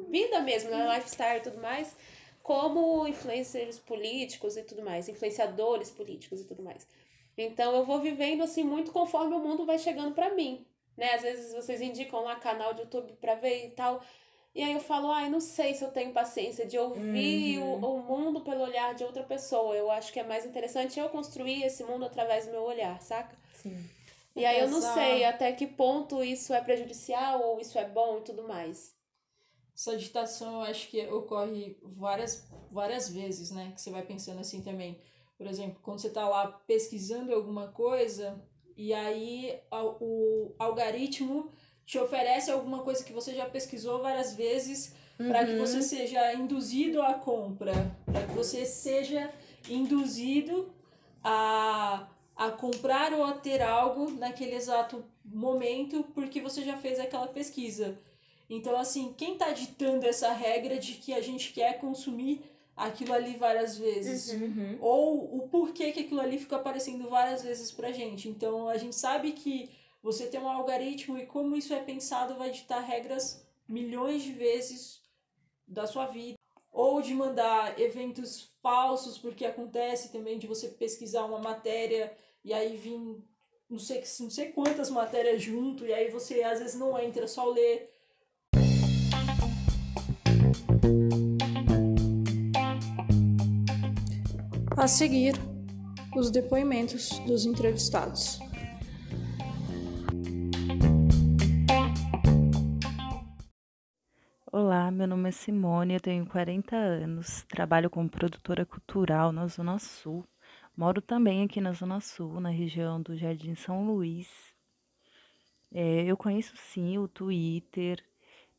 vida 0.09 0.41
mesmo, 0.41 0.71
né? 0.71 0.95
lifestyle 0.95 1.39
e 1.39 1.43
tudo 1.43 1.61
mais 1.61 1.97
como 2.45 3.07
influencers 3.09 3.81
políticos 3.81 4.57
e 4.57 4.63
tudo 4.63 4.83
mais, 4.83 5.09
influenciadores 5.09 5.91
políticos 5.91 6.41
e 6.41 6.45
tudo 6.45 6.63
mais. 6.63 6.87
Então 7.37 7.75
eu 7.75 7.85
vou 7.85 8.01
vivendo 8.01 8.43
assim 8.43 8.63
muito 8.63 8.93
conforme 8.93 9.35
o 9.35 9.41
mundo 9.41 9.67
vai 9.67 9.81
chegando 9.81 10.15
para 10.15 10.33
mim, 10.33 10.65
né? 10.97 11.15
Às 11.15 11.23
vezes 11.23 11.55
vocês 11.55 11.81
indicam 11.81 12.23
lá 12.23 12.37
canal 12.37 12.73
de 12.73 12.83
YouTube 12.83 13.15
para 13.21 13.35
ver 13.35 13.67
e 13.67 13.71
tal. 13.71 14.01
E 14.55 14.63
aí 14.63 14.73
eu 14.73 14.81
falo, 14.81 15.11
ai, 15.11 15.29
não 15.29 15.41
sei 15.41 15.75
se 15.75 15.85
eu 15.85 15.91
tenho 15.91 16.13
paciência 16.13 16.67
de 16.67 16.77
ouvir 16.77 17.59
uhum. 17.59 17.85
o, 17.85 17.95
o 17.97 18.03
mundo 18.03 18.41
pelo 18.41 18.63
olhar 18.63 18.95
de 18.95 19.05
outra 19.05 19.23
pessoa. 19.23 19.77
Eu 19.77 19.91
acho 19.91 20.13
que 20.13 20.19
é 20.19 20.25
mais 20.25 20.45
interessante 20.45 20.99
eu 20.99 21.09
construir 21.09 21.63
esse 21.63 21.85
mundo 21.85 22.05
através 22.05 22.47
do 22.47 22.53
meu 22.53 22.63
olhar, 22.63 23.01
saca? 23.01 23.37
Sim. 23.63 23.89
E 24.35 24.45
aí 24.45 24.61
eu 24.61 24.69
não 24.69 24.81
sei 24.81 25.25
até 25.25 25.53
que 25.53 25.67
ponto 25.67 26.23
isso 26.23 26.53
é 26.53 26.61
prejudicial 26.61 27.43
ou 27.43 27.61
isso 27.61 27.79
é 27.79 27.89
bom 27.89 28.19
e 28.19 28.23
tudo 28.23 28.43
mais. 28.43 28.95
Essa 29.75 29.93
agitação 29.93 30.55
eu 30.55 30.61
acho 30.63 30.89
que 30.89 31.07
ocorre 31.09 31.79
várias, 31.83 32.47
várias 32.71 33.09
vezes, 33.09 33.51
né? 33.51 33.73
Que 33.75 33.81
você 33.81 33.91
vai 33.91 34.03
pensando 34.03 34.41
assim 34.41 34.63
também. 34.63 35.01
Por 35.37 35.47
exemplo, 35.47 35.81
quando 35.83 36.01
você 36.01 36.09
está 36.09 36.29
lá 36.29 36.49
pesquisando 36.67 37.35
alguma 37.35 37.69
coisa 37.69 38.43
e 38.77 38.93
aí 38.93 39.61
o 39.73 40.55
algoritmo 40.59 41.51
te 41.91 41.99
oferece 41.99 42.53
alguma 42.53 42.83
coisa 42.83 43.03
que 43.03 43.13
você 43.13 43.35
já 43.35 43.47
pesquisou 43.47 44.01
várias 44.01 44.37
vezes 44.37 44.95
uhum. 45.19 45.27
para 45.27 45.45
que 45.45 45.57
você 45.57 45.83
seja 45.83 46.33
induzido 46.35 47.03
à 47.03 47.15
compra, 47.15 47.73
para 48.07 48.23
que 48.23 48.33
você 48.33 48.65
seja 48.65 49.29
induzido 49.69 50.73
a, 51.25 52.07
a 52.37 52.51
comprar 52.53 53.13
ou 53.13 53.25
a 53.25 53.33
ter 53.33 53.61
algo 53.61 54.09
naquele 54.13 54.55
exato 54.55 55.05
momento 55.25 56.05
porque 56.15 56.41
você 56.41 56.63
já 56.63 56.77
fez 56.77 57.01
aquela 57.01 57.27
pesquisa. 57.27 57.99
Então, 58.49 58.79
assim, 58.79 59.13
quem 59.19 59.33
está 59.33 59.51
ditando 59.51 60.07
essa 60.07 60.33
regra 60.33 60.79
de 60.79 60.93
que 60.93 61.13
a 61.13 61.21
gente 61.21 61.53
quer 61.53 61.81
consumir 61.81 62.41
aquilo 62.77 63.13
ali 63.13 63.35
várias 63.37 63.77
vezes? 63.77 64.33
Uhum. 64.33 64.45
uhum. 64.45 64.79
Ou 64.81 65.39
o 65.39 65.49
porquê 65.49 65.91
que 65.91 66.01
aquilo 66.03 66.21
ali 66.21 66.39
fica 66.39 66.55
aparecendo 66.55 67.09
várias 67.09 67.43
vezes 67.43 67.73
pra 67.73 67.91
gente. 67.91 68.29
Então, 68.29 68.69
a 68.69 68.77
gente 68.77 68.95
sabe 68.95 69.33
que 69.33 69.69
você 70.03 70.27
tem 70.27 70.41
um 70.41 70.49
algoritmo 70.49 71.19
e 71.19 71.27
como 71.27 71.57
isso 71.57 71.75
é 71.75 71.81
pensado 71.81 72.37
vai 72.37 72.51
ditar 72.51 72.81
regras 72.81 73.45
milhões 73.69 74.23
de 74.23 74.33
vezes 74.33 75.01
da 75.67 75.87
sua 75.87 76.07
vida. 76.07 76.39
Ou 76.73 77.03
de 77.03 77.13
mandar 77.15 77.79
eventos 77.81 78.49
falsos, 78.63 79.19
porque 79.19 79.45
acontece 79.45 80.13
também 80.13 80.39
de 80.39 80.47
você 80.47 80.69
pesquisar 80.69 81.25
uma 81.25 81.39
matéria 81.39 82.17
e 82.45 82.53
aí 82.53 82.77
vir 82.77 82.99
não 83.69 83.79
sei, 83.79 84.03
não 84.21 84.31
sei 84.31 84.51
quantas 84.51 84.91
matérias 84.91 85.43
junto, 85.43 85.87
e 85.87 85.93
aí 85.93 86.11
você 86.11 86.43
às 86.43 86.59
vezes 86.59 86.79
não 86.79 86.99
entra, 86.99 87.29
só 87.29 87.49
ler 87.49 87.89
A 94.81 94.89
seguir, 94.89 95.35
os 96.17 96.31
depoimentos 96.31 97.11
dos 97.27 97.45
entrevistados. 97.45 98.41
Olá, 104.71 104.89
meu 104.89 105.09
nome 105.09 105.29
é 105.29 105.33
Simone, 105.33 105.95
eu 105.95 106.01
tenho 106.01 106.25
40 106.25 106.77
anos, 106.77 107.43
trabalho 107.49 107.91
como 107.91 108.09
produtora 108.09 108.65
cultural 108.65 109.33
na 109.33 109.49
Zona 109.49 109.81
Sul. 109.81 110.25
Moro 110.77 111.03
também 111.03 111.43
aqui 111.43 111.61
na 111.61 111.73
Zona 111.73 112.01
Sul, 112.01 112.39
na 112.39 112.51
região 112.51 113.03
do 113.03 113.17
Jardim 113.17 113.57
São 113.57 113.85
Luís. 113.85 114.29
É, 115.73 116.05
eu 116.05 116.17
conheço 116.17 116.57
sim 116.57 116.99
o 116.99 117.09
Twitter, 117.09 118.01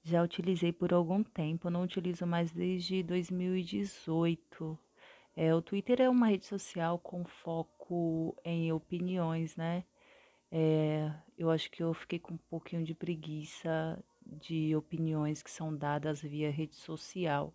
já 0.04 0.22
utilizei 0.22 0.74
por 0.74 0.92
algum 0.92 1.24
tempo, 1.24 1.70
não 1.70 1.84
utilizo 1.84 2.28
mais 2.28 2.52
desde 2.52 3.02
2018. 3.04 4.78
É, 5.34 5.56
o 5.56 5.62
Twitter 5.62 6.02
é 6.02 6.10
uma 6.10 6.28
rede 6.28 6.46
social 6.46 7.00
com 7.00 7.24
foco 7.24 8.36
em 8.44 8.70
opiniões, 8.74 9.56
né? 9.56 9.86
É, 10.52 11.10
eu 11.38 11.50
acho 11.50 11.72
que 11.72 11.82
eu 11.82 11.94
fiquei 11.94 12.20
com 12.20 12.34
um 12.34 12.38
pouquinho 12.50 12.84
de 12.84 12.94
preguiça 12.94 13.98
de 14.32 14.76
opiniões 14.76 15.44
que 15.44 15.52
são 15.52 15.76
dadas 15.76 16.22
via 16.22 16.52
rede 16.52 16.76
social. 16.76 17.54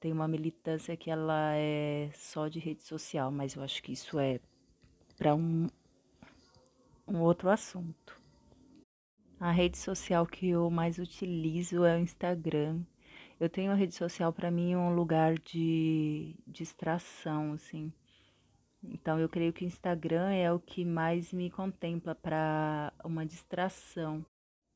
Tem 0.00 0.12
uma 0.12 0.26
militância 0.26 0.96
que 0.96 1.10
ela 1.10 1.54
é 1.54 2.10
só 2.14 2.48
de 2.48 2.58
rede 2.58 2.82
social, 2.82 3.30
mas 3.30 3.54
eu 3.54 3.62
acho 3.62 3.82
que 3.82 3.92
isso 3.92 4.18
é 4.18 4.40
para 5.16 5.34
um, 5.34 5.68
um 7.06 7.20
outro 7.20 7.50
assunto. 7.50 8.18
A 9.38 9.50
rede 9.50 9.78
social 9.78 10.26
que 10.26 10.48
eu 10.48 10.70
mais 10.70 10.98
utilizo 10.98 11.84
é 11.84 11.96
o 11.96 12.00
Instagram. 12.00 12.82
Eu 13.38 13.48
tenho 13.48 13.72
a 13.72 13.74
rede 13.74 13.94
social 13.94 14.32
para 14.32 14.50
mim 14.50 14.74
um 14.74 14.94
lugar 14.94 15.38
de 15.38 16.34
distração, 16.46 17.52
assim. 17.52 17.92
Então 18.82 19.18
eu 19.18 19.28
creio 19.28 19.52
que 19.52 19.64
o 19.64 19.66
Instagram 19.66 20.30
é 20.32 20.52
o 20.52 20.58
que 20.58 20.84
mais 20.84 21.32
me 21.32 21.50
contempla 21.50 22.14
para 22.14 22.92
uma 23.04 23.24
distração. 23.24 24.24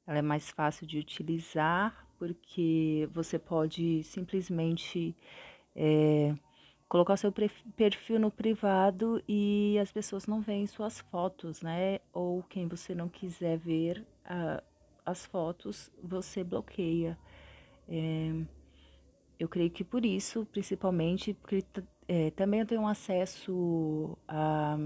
Ela 0.06 0.18
é 0.18 0.22
mais 0.22 0.50
fácil 0.50 0.86
de 0.86 0.98
utilizar 0.98 2.06
porque 2.18 3.08
você 3.12 3.38
pode 3.38 4.02
simplesmente 4.04 5.16
é, 5.74 6.34
colocar 6.88 7.16
seu 7.16 7.32
perfil 7.76 8.18
no 8.20 8.30
privado 8.30 9.22
e 9.28 9.78
as 9.80 9.90
pessoas 9.90 10.26
não 10.26 10.40
veem 10.40 10.66
suas 10.66 11.00
fotos, 11.00 11.60
né? 11.62 12.00
Ou 12.12 12.42
quem 12.44 12.68
você 12.68 12.94
não 12.94 13.08
quiser 13.08 13.58
ver 13.58 14.06
as 15.04 15.26
fotos, 15.26 15.90
você 16.02 16.42
bloqueia. 16.44 17.18
É, 17.88 18.32
eu 19.38 19.48
creio 19.48 19.70
que 19.70 19.84
por 19.84 20.04
isso, 20.04 20.46
principalmente, 20.46 21.34
porque 21.34 21.64
é, 22.08 22.30
também 22.30 22.60
eu 22.60 22.66
tenho 22.66 22.86
acesso 22.86 24.16
a, 24.26 24.76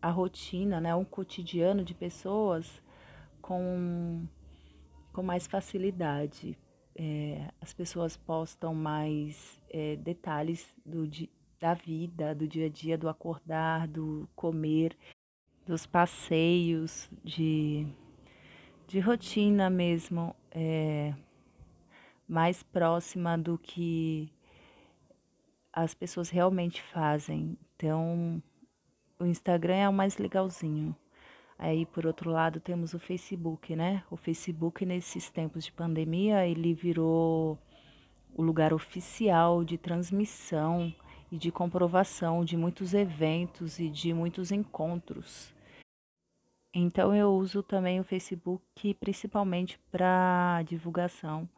a 0.00 0.10
rotina, 0.10 0.80
né, 0.80 0.94
um 0.94 1.04
cotidiano 1.04 1.84
de 1.84 1.94
pessoas 1.94 2.82
com, 3.48 4.26
com 5.10 5.22
mais 5.22 5.46
facilidade. 5.46 6.58
É, 6.94 7.50
as 7.62 7.72
pessoas 7.72 8.14
postam 8.14 8.74
mais 8.74 9.58
é, 9.70 9.96
detalhes 9.96 10.76
do, 10.84 11.08
da 11.58 11.72
vida, 11.72 12.34
do 12.34 12.46
dia 12.46 12.66
a 12.66 12.68
dia, 12.68 12.98
do 12.98 13.08
acordar, 13.08 13.88
do 13.88 14.28
comer, 14.36 14.94
dos 15.64 15.86
passeios, 15.86 17.08
de 17.24 17.86
de 18.86 19.00
rotina 19.00 19.68
mesmo, 19.68 20.34
é, 20.50 21.14
mais 22.26 22.62
próxima 22.62 23.36
do 23.36 23.58
que 23.58 24.32
as 25.70 25.92
pessoas 25.92 26.30
realmente 26.30 26.80
fazem. 26.80 27.58
Então, 27.76 28.42
o 29.20 29.26
Instagram 29.26 29.76
é 29.76 29.88
o 29.88 29.92
mais 29.92 30.16
legalzinho. 30.16 30.96
Aí, 31.58 31.84
por 31.84 32.06
outro 32.06 32.30
lado, 32.30 32.60
temos 32.60 32.94
o 32.94 32.98
Facebook, 32.98 33.74
né? 33.74 34.04
O 34.10 34.16
Facebook, 34.16 34.86
nesses 34.86 35.28
tempos 35.28 35.64
de 35.64 35.72
pandemia, 35.72 36.46
ele 36.46 36.72
virou 36.72 37.58
o 38.34 38.42
lugar 38.42 38.72
oficial 38.72 39.64
de 39.64 39.76
transmissão 39.76 40.94
e 41.32 41.36
de 41.36 41.50
comprovação 41.50 42.44
de 42.44 42.56
muitos 42.56 42.94
eventos 42.94 43.80
e 43.80 43.88
de 43.90 44.14
muitos 44.14 44.52
encontros. 44.52 45.52
Então 46.72 47.14
eu 47.14 47.32
uso 47.32 47.62
também 47.62 47.98
o 47.98 48.04
Facebook 48.04 48.94
principalmente 49.00 49.78
para 49.90 50.62
divulgação 50.62 51.48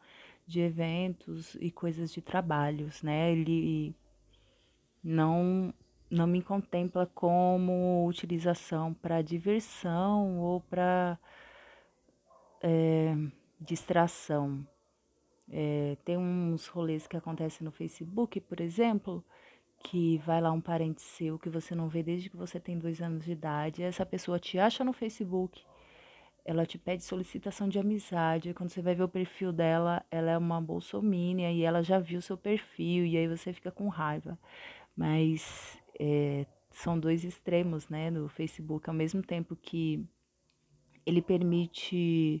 de 0.47 0.61
eventos 0.61 1.55
e 1.55 1.69
coisas 1.69 2.11
de 2.11 2.21
trabalhos, 2.21 3.03
né? 3.03 3.31
Ele 3.31 3.95
não 5.03 5.73
não 6.11 6.27
me 6.27 6.41
contempla 6.41 7.09
como 7.15 8.05
utilização 8.05 8.93
para 8.93 9.21
diversão 9.21 10.39
ou 10.39 10.59
para 10.59 11.17
é, 12.61 13.15
distração. 13.59 14.67
É, 15.49 15.97
tem 16.03 16.17
uns 16.17 16.67
rolês 16.67 17.07
que 17.07 17.15
acontecem 17.15 17.63
no 17.63 17.71
Facebook, 17.71 18.41
por 18.41 18.59
exemplo, 18.59 19.23
que 19.83 20.17
vai 20.19 20.41
lá 20.41 20.51
um 20.51 20.61
parente 20.61 21.01
seu 21.01 21.39
que 21.39 21.49
você 21.49 21.73
não 21.73 21.87
vê 21.87 22.03
desde 22.03 22.29
que 22.29 22.37
você 22.37 22.59
tem 22.59 22.77
dois 22.77 23.01
anos 23.01 23.23
de 23.25 23.31
idade, 23.31 23.81
essa 23.81 24.05
pessoa 24.05 24.39
te 24.39 24.59
acha 24.59 24.83
no 24.83 24.93
Facebook, 24.93 25.63
ela 26.43 26.65
te 26.65 26.77
pede 26.77 27.03
solicitação 27.03 27.69
de 27.69 27.79
amizade, 27.79 28.53
quando 28.53 28.69
você 28.69 28.81
vai 28.81 28.95
ver 28.95 29.03
o 29.03 29.09
perfil 29.09 29.51
dela, 29.51 30.03
ela 30.11 30.31
é 30.31 30.37
uma 30.37 30.61
bolsomínia 30.61 31.51
e 31.51 31.63
ela 31.63 31.81
já 31.81 31.99
viu 31.99 32.21
seu 32.21 32.37
perfil, 32.37 33.05
e 33.05 33.17
aí 33.17 33.27
você 33.27 33.53
fica 33.53 33.71
com 33.71 33.87
raiva. 33.87 34.37
Mas 34.95 35.80
é, 35.99 36.45
são 36.71 36.99
dois 36.99 37.23
extremos, 37.23 37.89
né, 37.89 38.09
no 38.09 38.27
Facebook, 38.29 38.89
ao 38.89 38.95
mesmo 38.95 39.21
tempo 39.21 39.55
que 39.55 40.05
ele 41.05 41.21
permite 41.21 42.39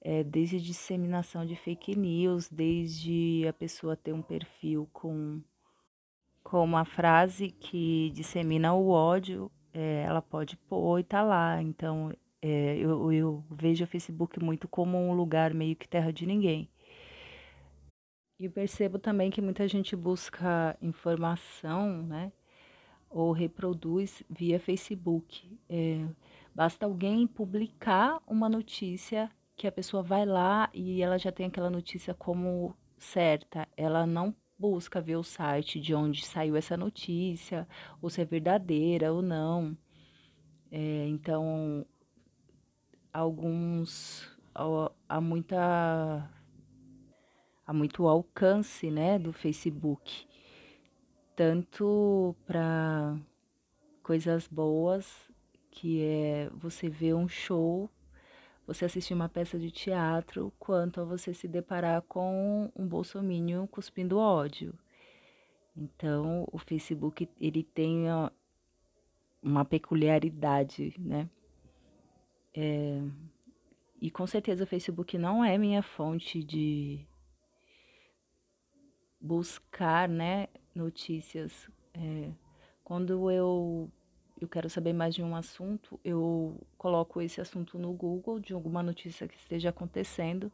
é, 0.00 0.22
desde 0.22 0.60
disseminação 0.60 1.46
de 1.46 1.56
fake 1.56 1.96
news, 1.96 2.48
desde 2.48 3.46
a 3.48 3.52
pessoa 3.52 3.96
ter 3.96 4.12
um 4.12 4.22
perfil 4.22 4.88
com 4.92 5.40
com 6.44 6.62
uma 6.62 6.84
frase 6.84 7.48
que 7.48 8.10
dissemina 8.10 8.74
o 8.74 8.90
ódio, 8.90 9.50
é, 9.72 10.04
ela 10.06 10.20
pode 10.20 10.58
pôr 10.58 11.00
e 11.00 11.02
tá 11.02 11.22
lá. 11.22 11.60
Então, 11.62 12.12
é, 12.42 12.76
eu, 12.76 13.10
eu 13.10 13.44
vejo 13.50 13.84
o 13.84 13.86
Facebook 13.86 14.38
muito 14.38 14.68
como 14.68 14.98
um 14.98 15.14
lugar 15.14 15.54
meio 15.54 15.74
que 15.74 15.88
terra 15.88 16.12
de 16.12 16.26
ninguém. 16.26 16.68
E 18.38 18.48
percebo 18.48 18.98
também 18.98 19.30
que 19.30 19.40
muita 19.40 19.66
gente 19.66 19.96
busca 19.96 20.76
informação, 20.82 22.02
né? 22.02 22.30
Ou 23.14 23.30
reproduz 23.30 24.24
via 24.28 24.58
Facebook. 24.58 25.56
É, 25.68 26.04
basta 26.52 26.84
alguém 26.84 27.28
publicar 27.28 28.20
uma 28.26 28.48
notícia 28.48 29.30
que 29.56 29.68
a 29.68 29.72
pessoa 29.72 30.02
vai 30.02 30.26
lá 30.26 30.68
e 30.74 31.00
ela 31.00 31.16
já 31.16 31.30
tem 31.30 31.46
aquela 31.46 31.70
notícia 31.70 32.12
como 32.12 32.76
certa. 32.98 33.68
Ela 33.76 34.04
não 34.04 34.34
busca 34.58 35.00
ver 35.00 35.14
o 35.14 35.22
site 35.22 35.80
de 35.80 35.94
onde 35.94 36.26
saiu 36.26 36.56
essa 36.56 36.76
notícia, 36.76 37.68
ou 38.02 38.10
se 38.10 38.20
é 38.20 38.24
verdadeira 38.24 39.12
ou 39.12 39.22
não. 39.22 39.78
É, 40.72 41.06
então, 41.06 41.86
alguns 43.12 44.28
há 45.08 45.20
muita 45.20 46.28
há 47.64 47.72
muito 47.72 48.08
alcance, 48.08 48.90
né, 48.90 49.20
do 49.20 49.32
Facebook, 49.32 50.26
tanto 51.36 52.34
para 52.46 53.16
coisas 54.02 54.46
boas, 54.46 55.30
que 55.70 56.02
é 56.02 56.50
você 56.54 56.88
ver 56.88 57.14
um 57.14 57.28
show 57.28 57.90
você 58.66 58.86
assistir 58.86 59.12
uma 59.12 59.28
peça 59.28 59.58
de 59.58 59.70
teatro 59.70 60.52
quanto 60.58 61.00
a 61.00 61.04
você 61.04 61.34
se 61.34 61.46
deparar 61.46 62.02
com 62.02 62.70
um 62.74 62.86
bolsomínio 62.86 63.68
cuspindo 63.68 64.18
ódio. 64.18 64.74
Então, 65.76 66.48
o 66.50 66.58
Facebook 66.58 67.28
ele 67.40 67.62
tem 67.62 68.04
uma 69.42 69.64
peculiaridade, 69.64 70.94
né? 70.98 71.28
É, 72.54 73.02
e 74.00 74.10
com 74.10 74.26
certeza 74.26 74.64
o 74.64 74.66
Facebook 74.66 75.18
não 75.18 75.44
é 75.44 75.58
minha 75.58 75.82
fonte 75.82 76.42
de 76.42 77.04
buscar, 79.20 80.08
né, 80.08 80.48
notícias. 80.74 81.68
É, 81.94 82.30
quando 82.82 83.30
eu 83.30 83.90
eu 84.40 84.48
quero 84.48 84.68
saber 84.68 84.92
mais 84.92 85.14
de 85.14 85.22
um 85.22 85.34
assunto, 85.36 85.98
eu 86.04 86.60
coloco 86.76 87.20
esse 87.22 87.40
assunto 87.40 87.78
no 87.78 87.92
Google 87.92 88.40
de 88.40 88.52
alguma 88.52 88.82
notícia 88.82 89.28
que 89.28 89.36
esteja 89.36 89.70
acontecendo 89.70 90.52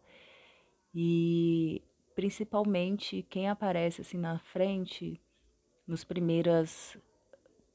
e 0.95 1.83
principalmente 2.15 3.23
quem 3.29 3.49
aparece 3.49 4.03
assim 4.03 4.19
na 4.19 4.39
frente 4.39 5.21
nos 5.87 6.05
primeiras 6.05 6.99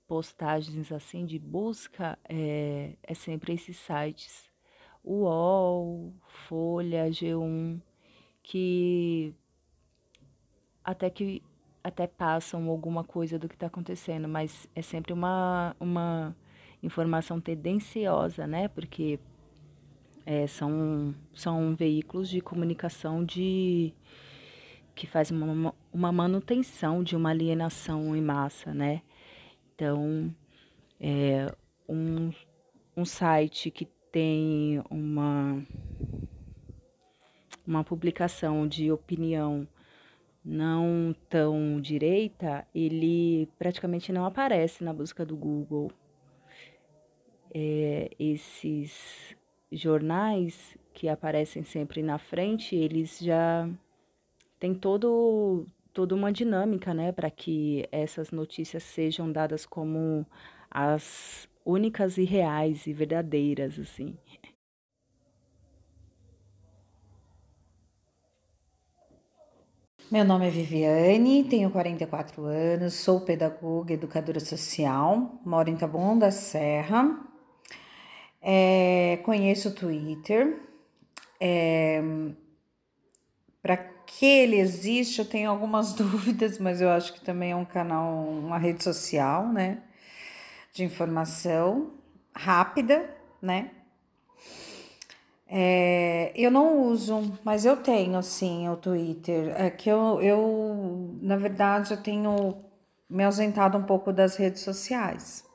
postagens 0.08 0.92
assim 0.92 1.26
de 1.26 1.40
busca 1.40 2.18
é, 2.30 2.96
é 3.02 3.14
sempre 3.14 3.54
esses 3.54 3.78
sites 3.78 4.50
UOL, 5.04 6.14
Folha, 6.48 7.10
G1 7.10 7.82
que 8.44 9.34
até 10.84 11.10
que 11.10 11.42
até 11.86 12.08
passam 12.08 12.68
alguma 12.68 13.04
coisa 13.04 13.38
do 13.38 13.48
que 13.48 13.54
está 13.54 13.68
acontecendo, 13.68 14.28
mas 14.28 14.68
é 14.76 14.82
sempre 14.82 15.14
uma, 15.14 15.76
uma 15.80 16.36
informação 16.82 17.40
tendenciosa, 17.40 18.48
né? 18.48 18.68
Porque 18.68 19.20
é, 20.26 20.48
são, 20.48 21.14
são 21.32 21.76
veículos 21.76 22.28
de 22.28 22.42
comunicação 22.42 23.24
de 23.24 23.94
que 24.96 25.06
faz 25.06 25.30
uma, 25.30 25.76
uma 25.94 26.12
manutenção 26.12 27.04
de 27.04 27.16
uma 27.16 27.30
alienação 27.30 28.16
em 28.16 28.22
massa, 28.22 28.74
né? 28.74 29.04
Então, 29.76 30.34
é, 31.00 31.54
um, 31.88 32.32
um 32.98 33.06
site 33.06 33.70
que 33.70 33.86
tem 34.12 34.82
uma, 34.90 35.64
uma 37.68 37.84
publicação 37.84 38.68
de 38.68 38.92
opinião 38.92 39.68
não 40.46 41.16
tão 41.28 41.82
direita, 41.82 42.68
ele 42.74 43.50
praticamente 43.58 44.14
não 44.14 44.26
aparece 44.26 44.84
na 44.84 44.94
busca 44.94 45.26
do 45.26 45.36
Google. 45.36 45.92
É, 47.52 48.12
esses 48.20 49.36
jornais 49.72 50.78
que 50.94 51.10
aparecem 51.10 51.64
sempre 51.64 52.04
na 52.04 52.20
frente, 52.20 52.76
eles 52.76 53.18
já 53.20 53.68
têm 54.60 54.76
todo, 54.76 55.68
toda 55.92 56.14
uma 56.14 56.32
dinâmica, 56.32 56.94
né, 56.94 57.12
para 57.12 57.32
que 57.32 57.88
essas 57.92 58.32
notícias 58.32 58.84
sejam 58.84 59.32
dadas 59.32 59.66
como 59.66 60.26
as 60.70 61.50
únicas 61.66 62.18
e 62.18 62.24
reais 62.24 62.86
e 62.86 62.94
verdadeiras, 62.94 63.80
assim. 63.80 64.16
Meu 70.12 70.24
nome 70.24 70.48
é 70.48 70.50
Viviane, 70.52 71.44
tenho 71.46 71.70
44 71.72 72.44
anos, 72.46 72.94
sou 72.94 73.22
pedagoga, 73.22 73.94
educadora 73.94 74.40
social, 74.40 75.40
moro 75.44 75.68
em 75.70 75.76
Taboão 75.76 76.18
da 76.18 76.30
Serra, 76.32 77.20
é, 78.42 79.20
conheço 79.24 79.70
o 79.70 79.74
Twitter. 79.74 80.62
É, 81.40 82.02
Para 83.62 83.78
que 83.78 84.26
ele 84.26 84.58
existe, 84.58 85.20
eu 85.20 85.26
tenho 85.26 85.50
algumas 85.50 85.94
dúvidas, 85.96 86.60
mas 86.60 86.82
eu 86.82 86.90
acho 86.90 87.14
que 87.14 87.22
também 87.22 87.52
é 87.52 87.56
um 87.56 87.66
canal, 87.66 88.28
uma 88.28 88.58
rede 88.58 88.84
social, 88.84 89.48
né? 89.52 89.82
De 90.74 90.84
informação 90.84 91.94
rápida, 92.36 93.10
né? 93.42 93.72
É, 95.48 96.32
eu 96.36 96.50
não 96.50 96.84
uso, 96.88 97.38
mas 97.44 97.66
eu 97.66 97.78
tenho 97.78 98.22
sim 98.24 98.68
o 98.70 98.76
Twitter. 98.76 99.54
É 99.56 99.70
que 99.70 99.90
eu, 99.90 100.22
eu, 100.22 101.16
na 101.22 101.38
verdade, 101.38 101.94
eu 101.94 102.02
tenho 102.02 102.58
me 103.10 103.24
ausentado 103.24 103.78
um 103.78 103.84
pouco 103.84 104.12
das 104.12 104.36
redes 104.36 104.62
sociais. 104.62 105.46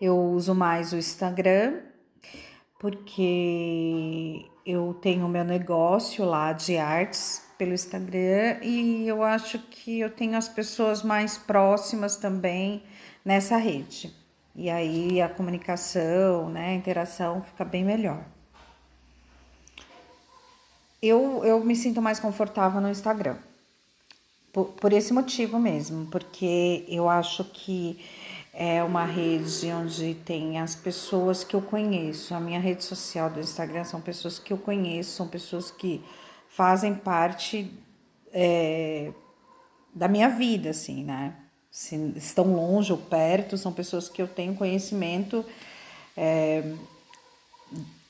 Eu 0.00 0.18
uso 0.18 0.54
mais 0.54 0.92
o 0.92 0.96
Instagram, 0.96 1.80
porque 2.78 4.44
eu 4.66 4.94
tenho 4.94 5.28
meu 5.28 5.44
negócio 5.44 6.24
lá 6.24 6.52
de 6.52 6.76
artes 6.76 7.44
pelo 7.58 7.72
Instagram 7.72 8.58
e 8.62 9.06
eu 9.06 9.22
acho 9.22 9.58
que 9.58 10.00
eu 10.00 10.10
tenho 10.10 10.36
as 10.36 10.48
pessoas 10.48 11.02
mais 11.02 11.38
próximas 11.38 12.16
também 12.16 12.82
nessa 13.24 13.56
rede. 13.56 14.21
E 14.54 14.68
aí 14.68 15.20
a 15.20 15.28
comunicação, 15.28 16.50
né, 16.50 16.68
a 16.70 16.74
interação 16.74 17.42
fica 17.42 17.64
bem 17.64 17.84
melhor. 17.84 18.22
Eu, 21.00 21.44
eu 21.44 21.64
me 21.64 21.74
sinto 21.74 22.00
mais 22.00 22.20
confortável 22.20 22.80
no 22.80 22.90
Instagram. 22.90 23.36
Por, 24.52 24.66
por 24.66 24.92
esse 24.92 25.12
motivo 25.12 25.58
mesmo, 25.58 26.06
porque 26.06 26.84
eu 26.86 27.08
acho 27.08 27.42
que 27.44 27.98
é 28.52 28.84
uma 28.84 29.04
rede 29.04 29.72
onde 29.72 30.14
tem 30.26 30.58
as 30.58 30.76
pessoas 30.76 31.42
que 31.42 31.56
eu 31.56 31.62
conheço. 31.62 32.34
A 32.34 32.40
minha 32.40 32.60
rede 32.60 32.84
social 32.84 33.30
do 33.30 33.40
Instagram 33.40 33.84
são 33.84 34.00
pessoas 34.00 34.38
que 34.38 34.52
eu 34.52 34.58
conheço, 34.58 35.16
são 35.16 35.26
pessoas 35.26 35.70
que 35.70 36.04
fazem 36.48 36.94
parte 36.94 37.72
é, 38.30 39.10
da 39.94 40.06
minha 40.06 40.28
vida, 40.28 40.70
assim, 40.70 41.02
né? 41.02 41.34
Se 41.72 41.96
estão 42.16 42.54
longe 42.54 42.92
ou 42.92 42.98
perto, 42.98 43.56
são 43.56 43.72
pessoas 43.72 44.06
que 44.06 44.20
eu 44.20 44.28
tenho 44.28 44.54
conhecimento, 44.54 45.42
é, 46.14 46.62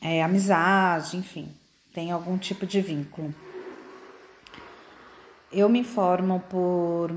é, 0.00 0.20
amizade, 0.20 1.16
enfim, 1.16 1.48
tem 1.94 2.10
algum 2.10 2.36
tipo 2.36 2.66
de 2.66 2.80
vínculo. 2.80 3.32
Eu 5.52 5.68
me 5.68 5.78
informo 5.78 6.40
por, 6.50 7.12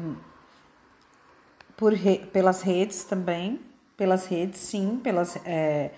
por 1.75 1.93
pelas 2.31 2.61
redes 2.61 3.03
também, 3.03 3.59
pelas 3.97 4.27
redes, 4.27 4.59
sim, 4.59 4.99
pelas, 5.03 5.37
é, 5.47 5.89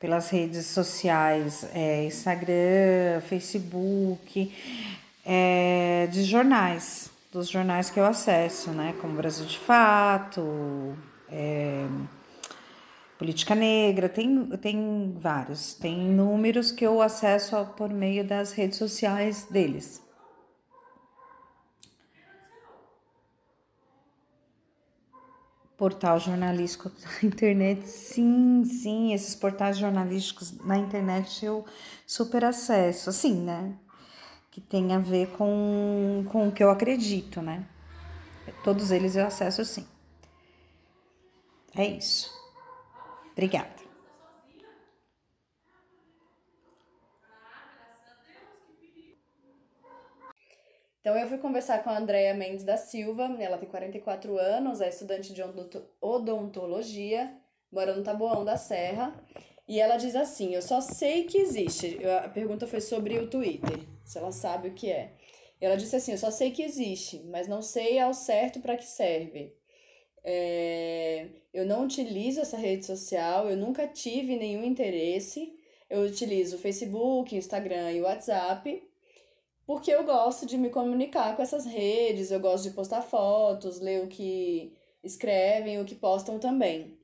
pelas 0.00 0.30
redes 0.30 0.66
sociais, 0.66 1.64
é, 1.72 2.06
Instagram, 2.06 3.20
Facebook, 3.20 4.52
é, 5.24 6.08
de 6.10 6.24
jornais 6.24 7.11
dos 7.32 7.48
jornais 7.48 7.88
que 7.88 7.98
eu 7.98 8.04
acesso, 8.04 8.70
né? 8.72 8.94
Como 9.00 9.16
Brasil 9.16 9.46
de 9.46 9.58
Fato, 9.58 10.94
é, 11.30 11.86
Política 13.18 13.54
Negra, 13.54 14.06
tem, 14.06 14.44
tem 14.58 15.14
vários. 15.16 15.72
Tem 15.72 15.98
números 15.98 16.70
que 16.70 16.84
eu 16.84 17.00
acesso 17.00 17.56
por 17.74 17.88
meio 17.88 18.22
das 18.22 18.52
redes 18.52 18.76
sociais 18.76 19.46
deles. 19.50 20.02
Portal 25.78 26.20
jornalístico 26.20 26.92
na 27.02 27.24
internet, 27.28 27.88
sim, 27.88 28.62
sim, 28.64 29.14
esses 29.14 29.34
portais 29.34 29.78
jornalísticos 29.78 30.52
na 30.64 30.76
internet 30.76 31.44
eu 31.44 31.64
super 32.06 32.44
acesso, 32.44 33.08
assim, 33.08 33.42
né? 33.42 33.74
Que 34.52 34.60
tem 34.60 34.92
a 34.92 34.98
ver 34.98 35.28
com, 35.30 36.26
com 36.30 36.48
o 36.48 36.52
que 36.52 36.62
eu 36.62 36.70
acredito, 36.70 37.40
né? 37.40 37.66
Todos 38.62 38.90
eles 38.92 39.16
eu 39.16 39.26
acesso 39.26 39.64
sim. 39.64 39.86
É 41.74 41.86
isso. 41.86 42.30
Obrigada. 43.32 43.82
Então 51.00 51.16
eu 51.16 51.26
fui 51.26 51.38
conversar 51.38 51.82
com 51.82 51.88
a 51.90 51.96
Andrea 51.96 52.34
Mendes 52.34 52.62
da 52.62 52.76
Silva, 52.76 53.24
ela 53.40 53.58
tem 53.58 53.68
44 53.68 54.38
anos, 54.38 54.80
é 54.80 54.88
estudante 54.88 55.32
de 55.32 55.42
odontologia, 56.00 57.34
mora 57.72 57.96
no 57.96 58.04
Taboão 58.04 58.44
da 58.44 58.56
Serra. 58.56 59.12
E 59.66 59.80
ela 59.80 59.96
diz 59.96 60.14
assim: 60.14 60.54
Eu 60.54 60.62
só 60.62 60.80
sei 60.80 61.24
que 61.24 61.38
existe. 61.38 61.98
A 62.06 62.28
pergunta 62.28 62.66
foi 62.66 62.80
sobre 62.80 63.18
o 63.18 63.26
Twitter, 63.26 63.80
se 64.04 64.18
ela 64.18 64.32
sabe 64.32 64.68
o 64.68 64.74
que 64.74 64.90
é. 64.90 65.14
Ela 65.60 65.76
disse 65.76 65.94
assim: 65.94 66.12
Eu 66.12 66.18
só 66.18 66.30
sei 66.30 66.50
que 66.50 66.62
existe, 66.62 67.22
mas 67.26 67.46
não 67.46 67.62
sei 67.62 67.98
ao 67.98 68.12
certo 68.12 68.60
para 68.60 68.76
que 68.76 68.84
serve. 68.84 69.54
É, 70.24 71.28
eu 71.54 71.64
não 71.64 71.84
utilizo 71.84 72.40
essa 72.40 72.56
rede 72.56 72.84
social, 72.84 73.48
eu 73.48 73.56
nunca 73.56 73.86
tive 73.86 74.36
nenhum 74.36 74.64
interesse. 74.64 75.56
Eu 75.88 76.02
utilizo 76.02 76.58
Facebook, 76.58 77.36
Instagram 77.36 77.92
e 77.92 78.00
WhatsApp, 78.00 78.82
porque 79.66 79.90
eu 79.90 80.04
gosto 80.04 80.46
de 80.46 80.56
me 80.56 80.70
comunicar 80.70 81.36
com 81.36 81.42
essas 81.42 81.66
redes, 81.66 82.30
eu 82.30 82.40
gosto 82.40 82.64
de 82.64 82.74
postar 82.74 83.02
fotos, 83.02 83.78
ler 83.78 84.02
o 84.02 84.08
que 84.08 84.72
escrevem, 85.04 85.80
o 85.80 85.84
que 85.84 85.94
postam 85.94 86.38
também. 86.38 86.98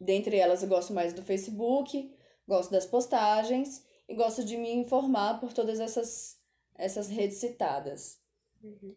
Dentre 0.00 0.36
elas, 0.36 0.62
eu 0.62 0.68
gosto 0.68 0.92
mais 0.92 1.14
do 1.14 1.22
Facebook, 1.22 2.12
gosto 2.46 2.72
das 2.72 2.84
postagens 2.84 3.84
e 4.12 4.14
gosto 4.14 4.44
de 4.44 4.56
me 4.56 4.70
informar 4.70 5.40
por 5.40 5.52
todas 5.52 5.80
essas, 5.80 6.38
essas 6.76 7.08
redes 7.08 7.38
citadas. 7.38 8.20
Uhum. 8.62 8.94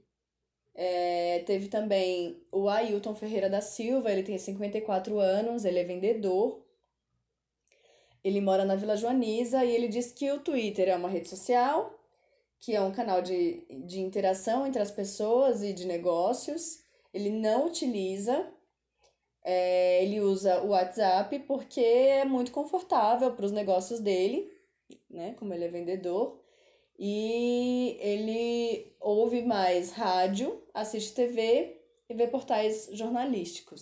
É, 0.74 1.40
teve 1.46 1.70
também 1.70 2.46
o 2.52 2.68
Ailton 2.68 3.16
Ferreira 3.16 3.50
da 3.50 3.62
Silva, 3.62 4.12
ele 4.12 4.24
tem 4.24 4.38
54 4.38 5.18
anos, 5.20 5.64
ele 5.64 5.80
é 5.80 5.84
vendedor. 5.86 6.64
Ele 8.22 8.42
mora 8.42 8.66
na 8.66 8.76
Vila 8.76 8.98
Joaniza 8.98 9.64
e 9.64 9.74
ele 9.74 9.88
diz 9.88 10.12
que 10.12 10.30
o 10.32 10.42
Twitter 10.42 10.90
é 10.90 10.96
uma 10.96 11.08
rede 11.08 11.30
social, 11.30 11.98
que 12.60 12.76
é 12.76 12.82
um 12.82 12.92
canal 12.92 13.22
de, 13.22 13.66
de 13.86 14.02
interação 14.02 14.68
entre 14.68 14.82
as 14.82 14.92
pessoas 14.92 15.64
e 15.64 15.72
de 15.72 15.86
negócios. 15.86 16.84
Ele 17.14 17.30
não 17.30 17.68
utiliza 17.68 18.52
é, 19.48 20.04
ele 20.04 20.20
usa 20.22 20.64
o 20.64 20.70
WhatsApp 20.70 21.38
porque 21.40 21.80
é 21.80 22.26
muito 22.26 22.52
confortável 22.52 23.32
para 23.32 23.46
os 23.46 23.52
negócios 23.52 24.00
dele, 24.00 24.52
né? 25.10 25.36
Como 25.38 25.54
ele 25.54 25.66
é 25.66 25.70
vendedor. 25.70 26.40
E 26.98 27.98
ele 28.00 28.96
ouve 29.00 29.42
mais 29.42 29.92
rádio, 29.92 30.64
assiste 30.74 31.14
TV 31.14 31.82
e 32.10 32.14
vê 32.14 32.28
portais 32.28 32.90
jornalísticos. 32.94 33.74